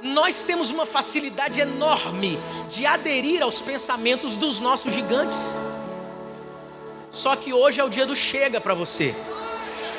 nós 0.00 0.44
temos 0.44 0.70
uma 0.70 0.86
facilidade 0.86 1.58
enorme 1.58 2.38
de 2.68 2.86
aderir 2.86 3.42
aos 3.42 3.60
pensamentos 3.60 4.36
dos 4.36 4.60
nossos 4.60 4.94
gigantes. 4.94 5.58
Só 7.10 7.34
que 7.34 7.52
hoje 7.52 7.80
é 7.80 7.84
o 7.84 7.88
dia 7.88 8.06
do 8.06 8.14
chega 8.14 8.60
para 8.60 8.74
você. 8.74 9.12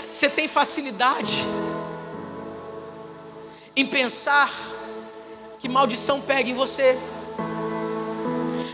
Você 0.10 0.30
tem 0.30 0.48
facilidade 0.48 1.36
em 3.76 3.86
pensar 3.86 4.54
que 5.60 5.68
maldição 5.68 6.22
pega 6.22 6.50
em 6.50 6.54
você. 6.54 6.98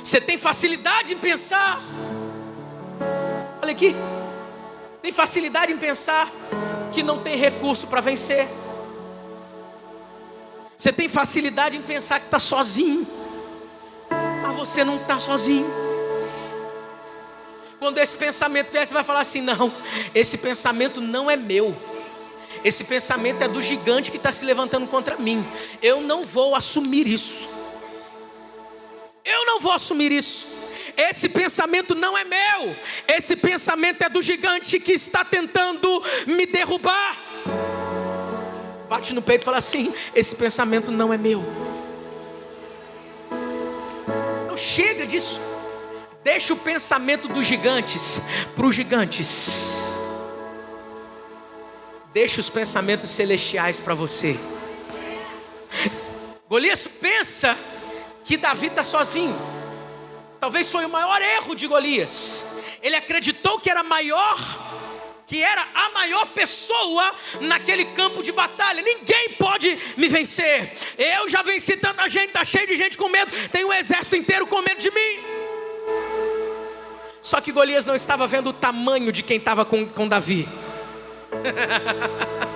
Você 0.03 0.19
tem 0.19 0.37
facilidade 0.37 1.13
em 1.13 1.17
pensar. 1.17 1.81
Olha 3.61 3.71
aqui. 3.71 3.95
Tem 5.01 5.13
facilidade 5.13 5.71
em 5.71 5.77
pensar 5.77 6.29
que 6.91 7.01
não 7.01 7.19
tem 7.19 7.37
recurso 7.37 7.87
para 7.87 8.01
vencer. 8.01 8.47
Você 10.77 10.91
tem 10.91 11.07
facilidade 11.07 11.77
em 11.77 11.81
pensar 11.81 12.19
que 12.19 12.25
está 12.25 12.39
sozinho, 12.39 13.07
mas 14.41 14.55
você 14.57 14.83
não 14.83 14.97
está 14.97 15.17
sozinho. 15.21 15.65
Quando 17.79 17.97
esse 17.99 18.17
pensamento 18.17 18.71
vier, 18.71 18.85
você 18.85 18.93
vai 18.93 19.05
falar 19.05 19.21
assim: 19.21 19.39
não, 19.39 19.73
esse 20.13 20.37
pensamento 20.37 20.99
não 20.99 21.31
é 21.31 21.37
meu. 21.37 21.73
Esse 22.61 22.83
pensamento 22.83 23.41
é 23.41 23.47
do 23.47 23.61
gigante 23.61 24.11
que 24.11 24.17
está 24.17 24.33
se 24.33 24.43
levantando 24.43 24.85
contra 24.87 25.15
mim. 25.15 25.45
Eu 25.81 26.01
não 26.01 26.23
vou 26.23 26.55
assumir 26.55 27.07
isso. 27.07 27.52
Eu 29.23 29.45
não 29.45 29.59
vou 29.59 29.71
assumir 29.71 30.11
isso. 30.11 30.47
Esse 30.95 31.27
pensamento 31.29 31.95
não 31.95 32.17
é 32.17 32.23
meu. 32.23 32.75
Esse 33.07 33.35
pensamento 33.35 34.01
é 34.03 34.09
do 34.09 34.21
gigante 34.21 34.79
que 34.79 34.93
está 34.93 35.23
tentando 35.25 36.03
me 36.27 36.45
derrubar 36.45 37.33
bate 38.93 39.11
no 39.11 39.23
peito 39.23 39.41
e 39.41 39.45
fala 39.45 39.57
assim: 39.57 39.91
esse 40.13 40.35
pensamento 40.35 40.91
não 40.91 41.11
é 41.11 41.17
meu. 41.17 41.43
Então 44.43 44.55
chega 44.55 45.07
disso. 45.07 45.39
Deixa 46.23 46.53
o 46.53 46.57
pensamento 46.57 47.27
dos 47.27 47.45
gigantes 47.45 48.21
para 48.55 48.65
os 48.67 48.75
gigantes. 48.75 49.73
Deixa 52.13 52.39
os 52.39 52.49
pensamentos 52.49 53.09
celestiais 53.09 53.79
para 53.79 53.95
você. 53.95 54.39
Golias 56.47 56.85
pensa 56.85 57.57
que 58.23 58.37
Davi 58.37 58.67
está 58.67 58.83
sozinho. 58.83 59.35
Talvez 60.39 60.71
foi 60.71 60.85
o 60.85 60.89
maior 60.89 61.21
erro 61.21 61.55
de 61.55 61.67
Golias. 61.67 62.45
Ele 62.81 62.95
acreditou 62.95 63.59
que 63.59 63.69
era 63.69 63.83
maior 63.83 64.37
que 65.25 65.41
era 65.41 65.65
a 65.73 65.89
maior 65.91 66.27
pessoa 66.27 67.11
naquele 67.41 67.85
campo 67.85 68.21
de 68.21 68.31
batalha. 68.31 68.81
Ninguém 68.81 69.29
pode 69.39 69.79
me 69.97 70.07
vencer. 70.07 70.77
Eu 70.97 71.29
já 71.29 71.41
venci 71.41 71.77
tanta 71.77 72.07
gente, 72.09 72.27
está 72.27 72.45
cheio 72.45 72.67
de 72.67 72.75
gente 72.75 72.97
com 72.97 73.09
medo. 73.09 73.31
Tem 73.49 73.65
um 73.65 73.73
exército 73.73 74.15
inteiro 74.15 74.45
com 74.45 74.61
medo 74.61 74.79
de 74.79 74.91
mim. 74.91 75.23
Só 77.21 77.39
que 77.39 77.51
Golias 77.51 77.85
não 77.85 77.95
estava 77.95 78.27
vendo 78.27 78.49
o 78.49 78.53
tamanho 78.53 79.11
de 79.11 79.23
quem 79.23 79.37
estava 79.37 79.63
com, 79.65 79.87
com 79.87 80.07
Davi. 80.07 80.47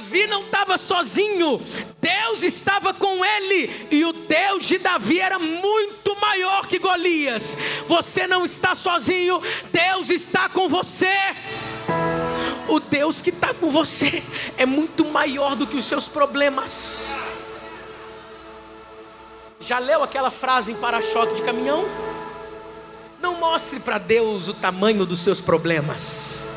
Davi 0.00 0.26
não 0.26 0.44
estava 0.44 0.78
sozinho, 0.78 1.60
Deus 2.00 2.42
estava 2.42 2.94
com 2.94 3.22
ele, 3.22 3.86
e 3.90 4.02
o 4.02 4.14
Deus 4.14 4.64
de 4.64 4.78
Davi 4.78 5.20
era 5.20 5.38
muito 5.38 6.18
maior 6.18 6.66
que 6.66 6.78
Golias. 6.78 7.54
Você 7.86 8.26
não 8.26 8.42
está 8.42 8.74
sozinho, 8.74 9.42
Deus 9.70 10.08
está 10.08 10.48
com 10.48 10.70
você. 10.70 11.12
O 12.66 12.80
Deus 12.80 13.20
que 13.20 13.28
está 13.28 13.52
com 13.52 13.70
você 13.70 14.22
é 14.56 14.64
muito 14.64 15.04
maior 15.04 15.54
do 15.54 15.66
que 15.66 15.76
os 15.76 15.84
seus 15.84 16.08
problemas. 16.08 17.10
Já 19.60 19.78
leu 19.78 20.02
aquela 20.02 20.30
frase 20.30 20.72
em 20.72 20.76
para-choque 20.76 21.34
de 21.34 21.42
caminhão? 21.42 21.84
Não 23.20 23.38
mostre 23.38 23.78
para 23.78 23.98
Deus 23.98 24.48
o 24.48 24.54
tamanho 24.54 25.04
dos 25.04 25.20
seus 25.20 25.42
problemas. 25.42 26.48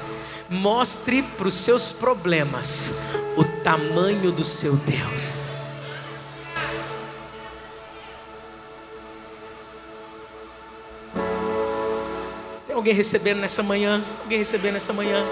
Mostre 0.49 1.21
para 1.21 1.47
os 1.47 1.55
seus 1.55 1.91
problemas 1.91 2.93
o 3.37 3.43
tamanho 3.63 4.31
do 4.31 4.43
seu 4.43 4.75
Deus. 4.75 5.43
Tem 12.67 12.75
alguém 12.75 12.93
recebendo 12.93 13.39
nessa 13.39 13.63
manhã? 13.63 14.03
Alguém 14.21 14.37
recebendo 14.37 14.73
nessa 14.73 14.93
manhã? 14.93 15.23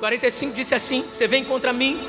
45 0.00 0.54
disse 0.54 0.74
assim: 0.74 1.02
Você 1.02 1.28
vem 1.28 1.44
contra 1.44 1.72
mim 1.72 2.00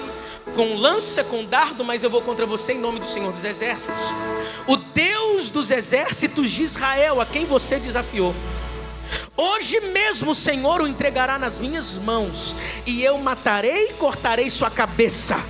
com 0.56 0.76
lança, 0.76 1.24
com 1.24 1.46
dardo, 1.46 1.84
mas 1.84 2.04
eu 2.04 2.10
vou 2.10 2.22
contra 2.22 2.46
você 2.46 2.74
em 2.74 2.80
nome 2.80 3.00
do 3.00 3.06
Senhor 3.06 3.32
dos 3.32 3.44
Exércitos, 3.44 4.02
o 4.68 4.76
Deus 4.78 5.50
dos 5.50 5.72
exércitos 5.72 6.50
de 6.50 6.64
Israel, 6.64 7.22
a 7.22 7.26
quem 7.26 7.46
você 7.46 7.78
desafiou. 7.78 8.34
Hoje 9.42 9.80
mesmo 9.80 10.32
o 10.32 10.36
Senhor 10.36 10.82
o 10.82 10.88
entregará 10.88 11.40
nas 11.40 11.60
minhas 11.60 11.96
mãos, 11.96 12.54
e 12.86 13.02
eu 13.02 13.18
matarei 13.20 13.92
e 13.92 13.94
cortarei 13.94 14.50
sua 14.50 14.70
cabeça. 14.70 15.42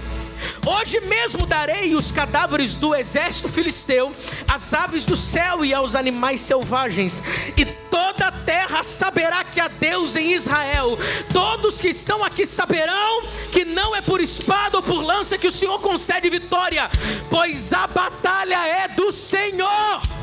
Hoje 0.63 0.99
mesmo 0.99 1.47
darei 1.47 1.95
os 1.95 2.11
cadáveres 2.11 2.75
do 2.75 2.93
exército 2.93 3.49
filisteu, 3.49 4.13
às 4.47 4.75
aves 4.75 5.07
do 5.07 5.17
céu 5.17 5.65
e 5.65 5.73
aos 5.73 5.95
animais 5.95 6.39
selvagens, 6.41 7.23
e 7.57 7.65
toda 7.65 8.27
a 8.27 8.31
terra 8.31 8.83
saberá 8.83 9.43
que 9.43 9.59
há 9.59 9.67
Deus 9.67 10.15
em 10.15 10.33
Israel. 10.33 10.95
Todos 11.33 11.81
que 11.81 11.87
estão 11.87 12.23
aqui 12.23 12.45
saberão 12.45 13.23
que 13.51 13.65
não 13.65 13.95
é 13.95 14.01
por 14.01 14.21
espada 14.21 14.77
ou 14.77 14.83
por 14.83 15.01
lança 15.01 15.35
que 15.35 15.47
o 15.47 15.51
Senhor 15.51 15.79
concede 15.79 16.29
vitória, 16.29 16.87
pois 17.27 17.73
a 17.73 17.87
batalha 17.87 18.67
é 18.67 18.87
do 18.87 19.11
Senhor. 19.11 20.18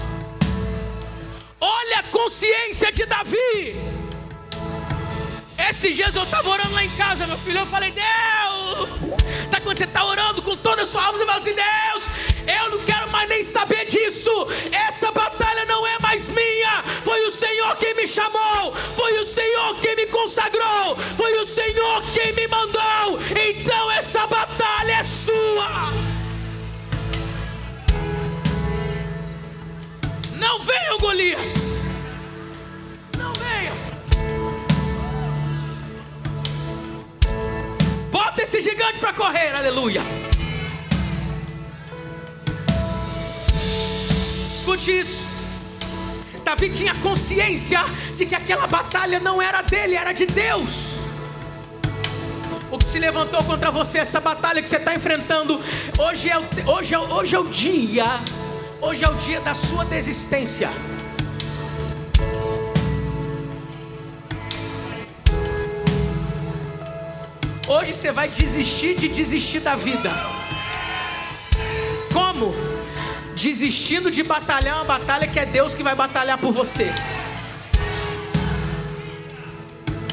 Olha 1.61 2.01
a 2.01 2.03
consciência 2.05 2.93
de 2.93 3.07
Davi. 3.07 3.77
Esses 5.69 5.97
dias 5.97 6.15
eu 6.15 6.23
estava 6.25 6.49
orando 6.49 6.75
lá 6.75 6.85
em 6.85 6.91
casa, 6.97 7.27
meu 7.27 7.39
filho. 7.39 7.61
Eu 7.61 7.67
falei, 7.67 7.91
Deus, 7.93 9.19
sabe 9.49 9.65
quando 9.65 9.79
você 9.79 9.85
está 9.85 10.05
orando 10.05 10.43
com 10.43 10.57
toda 10.57 10.83
a 10.83 10.87
sua 10.87 11.05
alma? 11.05 11.19
Você 11.19 11.27
fala 11.27 11.39
assim, 11.39 11.55
Deus, 11.55 12.09
eu 12.47 12.71
não 12.71 12.85
quero 12.85 13.11
mais 13.11 13.29
nem 13.29 13.43
saber 13.43 13.87
disso. 13.87 14.31
Essa 14.71 15.11
batalha 15.11 15.65
não 15.65 15.87
é 15.87 15.99
mais 15.99 16.29
minha. 16.29 16.83
Foi 17.03 17.27
o 17.27 17.31
Senhor 17.31 17.75
quem 17.77 17.95
me 17.95 18.07
chamou. 18.07 18.75
Foi 18.95 19.19
o 19.19 19.25
Senhor 19.25 19.81
quem 19.81 19.97
me 19.97 20.07
consagrou. 20.07 20.97
Foi 21.17 21.39
o 21.41 21.47
Senhor 21.47 22.03
quem 22.13 22.33
me 22.35 22.47
mandou. 22.47 23.19
Então 23.31 23.91
essa 23.93 24.27
batalha 24.27 24.93
é 24.93 25.05
sua. 25.05 26.16
Golias. 31.27 31.73
Não 33.19 33.33
venham. 33.33 33.75
Bota 38.13 38.43
esse 38.43 38.63
gigante 38.63 39.01
para 39.01 39.13
correr, 39.13 39.53
aleluia. 39.57 40.03
Escute 44.47 45.01
isso. 45.01 45.27
Davi 46.45 46.69
tinha 46.69 46.95
consciência 46.97 47.81
de 48.15 48.25
que 48.25 48.35
aquela 48.35 48.69
batalha 48.69 49.19
não 49.19 49.43
era 49.43 49.63
dele, 49.63 49.97
era 49.97 50.13
de 50.13 50.27
Deus. 50.27 50.95
O 52.71 52.79
que 52.79 52.87
se 52.87 53.01
levantou 53.01 53.43
contra 53.43 53.73
você, 53.73 53.99
essa 53.99 54.21
batalha 54.21 54.63
que 54.63 54.69
você 54.69 54.77
está 54.77 54.95
enfrentando, 54.95 55.61
hoje 55.99 56.31
é, 56.31 56.39
hoje, 56.69 56.95
é, 56.95 56.99
hoje 56.99 57.35
é 57.35 57.39
o 57.39 57.49
dia 57.49 58.21
Hoje 58.79 59.05
é 59.05 59.09
o 59.09 59.15
dia 59.15 59.41
da 59.41 59.55
sua 59.55 59.85
desistência. 59.87 60.69
Você 67.97 68.13
vai 68.13 68.29
desistir 68.29 68.95
de 68.95 69.09
desistir 69.09 69.61
da 69.61 69.75
vida. 69.75 70.11
Como? 72.13 72.55
Desistindo 73.35 74.11
de 74.11 74.23
batalhar 74.23 74.77
uma 74.77 74.85
batalha 74.85 75.27
que 75.27 75.39
é 75.41 75.47
Deus 75.47 75.75
que 75.75 75.83
vai 75.83 75.95
batalhar 75.95 76.37
por 76.37 76.53
você. 76.53 76.93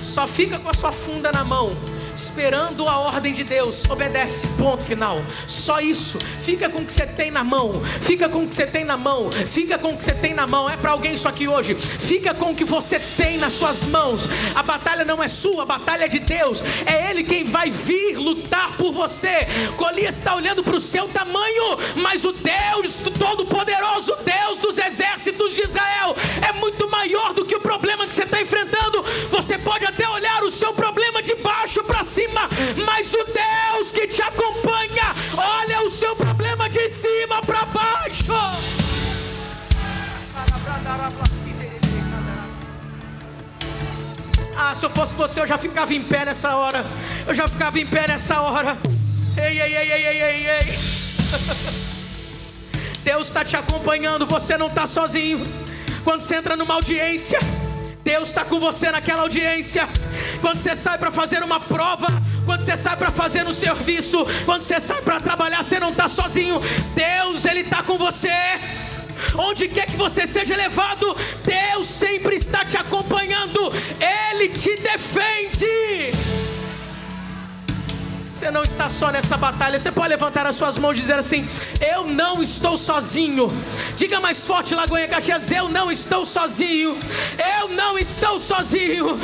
Só 0.02 0.26
fica 0.26 0.58
com 0.60 0.69
a 0.69 0.74
sua 0.74 0.93
funda 0.93 1.30
na 1.30 1.43
mão 1.43 1.76
esperando 2.15 2.88
a 2.88 2.99
ordem 2.99 3.34
de 3.34 3.43
Deus, 3.43 3.84
obedece, 3.89 4.47
ponto 4.58 4.84
final. 4.84 5.21
Só 5.47 5.80
isso. 5.80 6.17
Fica 6.43 6.69
com 6.69 6.80
o 6.80 6.86
que 6.86 6.93
você 6.93 7.06
tem 7.06 7.32
na 7.32 7.43
mão. 7.43 7.82
Fica 8.02 8.30
com 8.30 8.43
o 8.43 8.47
que 8.47 8.56
você 8.56 8.67
tem 8.67 8.84
na 8.84 8.97
mão. 8.97 9.30
Fica 9.32 9.78
com 9.78 9.89
o 9.89 9.97
que 9.97 10.04
você 10.04 10.13
tem 10.13 10.34
na 10.34 10.45
mão. 10.45 10.69
É 10.69 10.78
para 10.78 10.91
alguém 10.91 11.13
isso 11.13 11.28
aqui 11.28 11.47
hoje. 11.47 11.76
Fica 11.76 12.34
com 12.34 12.52
o 12.52 12.56
que 12.56 12.65
você 12.65 12.99
tem 12.99 13.38
nas 13.38 13.54
suas 13.54 13.84
mãos. 13.84 14.28
A 14.56 14.63
batalha 14.63 15.06
não 15.06 15.21
é 15.23 15.28
sua, 15.28 15.63
a 15.63 15.65
batalha 15.65 16.06
é 16.06 16.08
de 16.08 16.19
Deus. 16.19 16.63
É 16.86 17.10
Ele 17.10 17.23
quem 17.23 17.43
vai 17.43 17.69
vir 17.69 18.17
lutar 18.17 18.76
por 18.78 18.91
você. 18.91 19.47
Golias 19.78 20.15
está 20.15 20.36
olhando 20.36 20.63
para 20.63 20.76
o 20.76 20.82
seu 20.82 21.08
tamanho, 21.08 21.78
mas 21.95 22.23
o 22.23 22.32
Deus 22.32 23.02
Todo-Poderoso, 23.17 24.15
Deus 24.23 24.58
dos 24.60 24.78
exércitos 24.78 25.54
de 25.56 25.62
Israel, 25.62 26.15
é 26.41 26.52
muito 26.54 26.89
maior 26.89 27.34
do 27.34 27.45
que 27.45 27.56
o 27.56 27.60
problema 27.60 28.08
que 28.08 28.15
você 28.15 28.23
está 28.23 28.41
enfrentando. 28.41 29.04
Você 29.30 29.58
pode 29.58 29.86
até 29.86 30.08
olhar 30.08 30.43
o 30.43 30.52
seu 30.52 30.73
problema 30.73 31.21
de 31.21 31.36
baixo 31.36 31.84
cima, 32.04 32.50
mas 32.86 33.13
o 33.13 33.24
Deus 33.26 33.92
que 33.92 34.08
te 34.08 34.22
acompanha, 34.22 35.16
olha 35.36 35.82
o 35.82 35.89
seu 35.89 36.16
problema 36.16 36.70
de 36.70 36.89
cima 36.89 37.42
para 37.42 37.66
baixo. 37.66 38.34
Ah, 44.56 44.76
se 44.76 44.86
eu 44.86 44.89
fosse 44.89 45.16
você, 45.16 45.42
eu 45.42 45.48
já 45.48 45.58
ficava 45.58 45.94
em 45.94 46.04
pé 46.04 46.26
nessa 46.26 46.56
hora. 46.56 46.86
Eu 47.28 47.34
já 47.34 47.48
ficava 47.48 47.80
em 47.80 47.86
pé 47.86 48.08
nessa 48.08 48.39
hora. 48.42 48.78
Ei, 49.36 49.60
ei, 49.60 49.76
ei, 49.76 49.92
ei, 49.92 50.06
ei, 50.06 50.22
ei, 50.22 50.48
ei. 50.48 50.80
Deus 53.04 53.28
está 53.28 53.44
te 53.44 53.58
acompanhando, 53.58 54.26
você 54.26 54.58
não 54.58 54.68
está 54.68 54.88
sozinho. 54.88 55.46
Quando 56.04 56.22
você 56.22 56.36
entra 56.36 56.56
numa 56.56 56.76
audiência, 56.76 57.39
Deus 58.04 58.30
está 58.30 58.44
com 58.44 58.60
você 58.60 58.92
naquela 58.92 59.22
audiência. 59.22 59.88
Quando 60.42 60.60
você 60.60 60.76
sai 60.76 60.98
para 60.98 61.10
fazer 61.10 61.42
uma 61.42 61.60
prova, 61.60 62.08
quando 62.46 62.62
você 62.62 62.76
sai 62.76 62.98
para 62.98 63.12
fazer 63.12 63.48
um 63.48 63.54
serviço, 63.54 64.26
quando 64.46 64.62
você 64.62 64.80
sai 64.80 65.02
para 65.02 65.22
trabalhar, 65.22 65.63
você 65.63 65.80
não 65.80 65.92
está 65.92 66.08
sozinho. 66.08 66.62
Deus, 66.94 67.46
Ele 67.46 67.62
está 67.62 67.82
com 67.82 67.98
você. 67.98 68.30
Onde 69.38 69.70
quer 69.70 69.86
que 69.86 69.96
você 69.96 70.28
seja 70.28 70.56
levado, 70.56 71.16
Deus 71.44 71.88
sempre 71.88 72.36
está 72.36 72.66
te 72.66 72.76
acompanhando. 72.78 73.72
Ele 74.00 74.50
te 74.50 74.76
defende. 74.78 76.22
Você 78.34 78.50
não 78.50 78.63
está 78.63 78.89
só 78.89 79.12
nessa 79.12 79.38
batalha. 79.38 79.78
Você 79.78 79.91
pode 79.91 80.10
levantar 80.10 80.48
as 80.48 80.56
suas 80.56 80.80
mãos 80.80 80.98
e 80.98 81.02
dizer 81.02 81.19
assim: 81.19 81.48
Eu 81.80 82.04
não 82.04 82.41
estou 82.41 82.76
sozinho. 82.76 83.48
Diga 83.96 84.19
mais 84.19 84.43
forte, 84.43 84.74
Lagoinha 84.74 85.08
Caxias: 85.08 85.52
Eu 85.52 85.69
não 85.69 85.91
estou 85.91 86.26
sozinho. 86.26 86.98
Eu 87.60 87.67
não 87.69 87.96
estou 87.96 88.39
sozinho. 88.39 89.19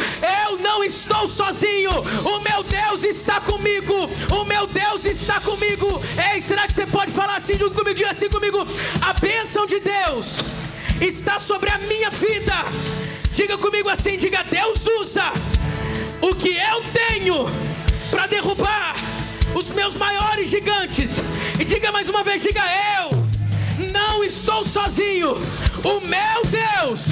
Eu 0.46 0.60
não 0.60 0.84
estou 0.84 1.28
sozinho. 1.28 1.90
O 2.24 2.40
meu 2.40 2.64
Deus 2.64 3.04
está 3.04 3.42
comigo. 3.42 3.96
O 4.32 4.46
meu 4.46 4.68
Deus 4.68 5.06
está 5.06 5.40
comigo. 5.40 6.00
Ei, 6.32 6.40
será 6.40 6.68
que 6.68 6.74
você 6.74 6.86
pode 6.86 7.12
falar 7.12 7.38
assim 7.38 7.58
junto 7.58 7.74
comigo? 7.74 7.96
Diga 7.96 8.12
assim 8.12 8.30
comigo: 8.30 8.60
A 9.02 9.14
bênção 9.14 9.66
de 9.66 9.80
Deus 9.80 10.44
está 11.02 11.40
sobre 11.40 11.72
a 11.72 11.80
minha 11.80 12.12
vida. 12.12 12.54
Diga 13.32 13.58
comigo 13.58 13.90
assim: 13.90 14.20
Diga, 14.20 14.44
Deus 14.44 14.86
usa 14.86 15.34
o 16.22 16.36
que 16.36 16.50
eu 16.50 16.84
tenho 16.94 17.69
para 18.10 18.28
derrubar 18.28 18.96
os 19.54 19.70
meus 19.72 19.96
maiores 19.96 20.50
gigantes. 20.50 21.22
E 21.60 21.64
diga 21.64 21.92
mais 21.92 22.10
uma 22.10 22.24
vez: 22.24 22.42
diga 22.42 22.62
eu, 23.02 23.90
não 23.92 24.24
estou 24.24 24.64
sozinho. 24.66 25.36
O 25.84 26.02
meu 26.02 26.46
Deus, 26.46 27.10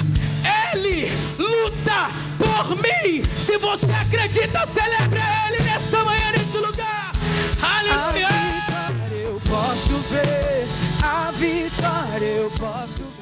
Ele 0.72 1.10
luta 1.38 2.10
por 2.38 2.76
mim. 2.76 3.22
Se 3.38 3.56
você 3.58 3.90
acredita, 3.92 4.66
celebre 4.66 5.20
Ele 5.48 5.62
nessa 5.62 6.04
manhã, 6.04 6.32
nesse 6.32 6.58
lugar. 6.58 7.12
Aleluia. 7.62 8.28
A 8.28 8.90
vitória 8.90 9.16
eu 9.16 9.40
posso 9.48 9.96
ver, 10.10 10.66
a 11.02 11.30
vitória 11.32 12.24
eu 12.24 12.50
posso 12.50 13.02
ver. 13.02 13.17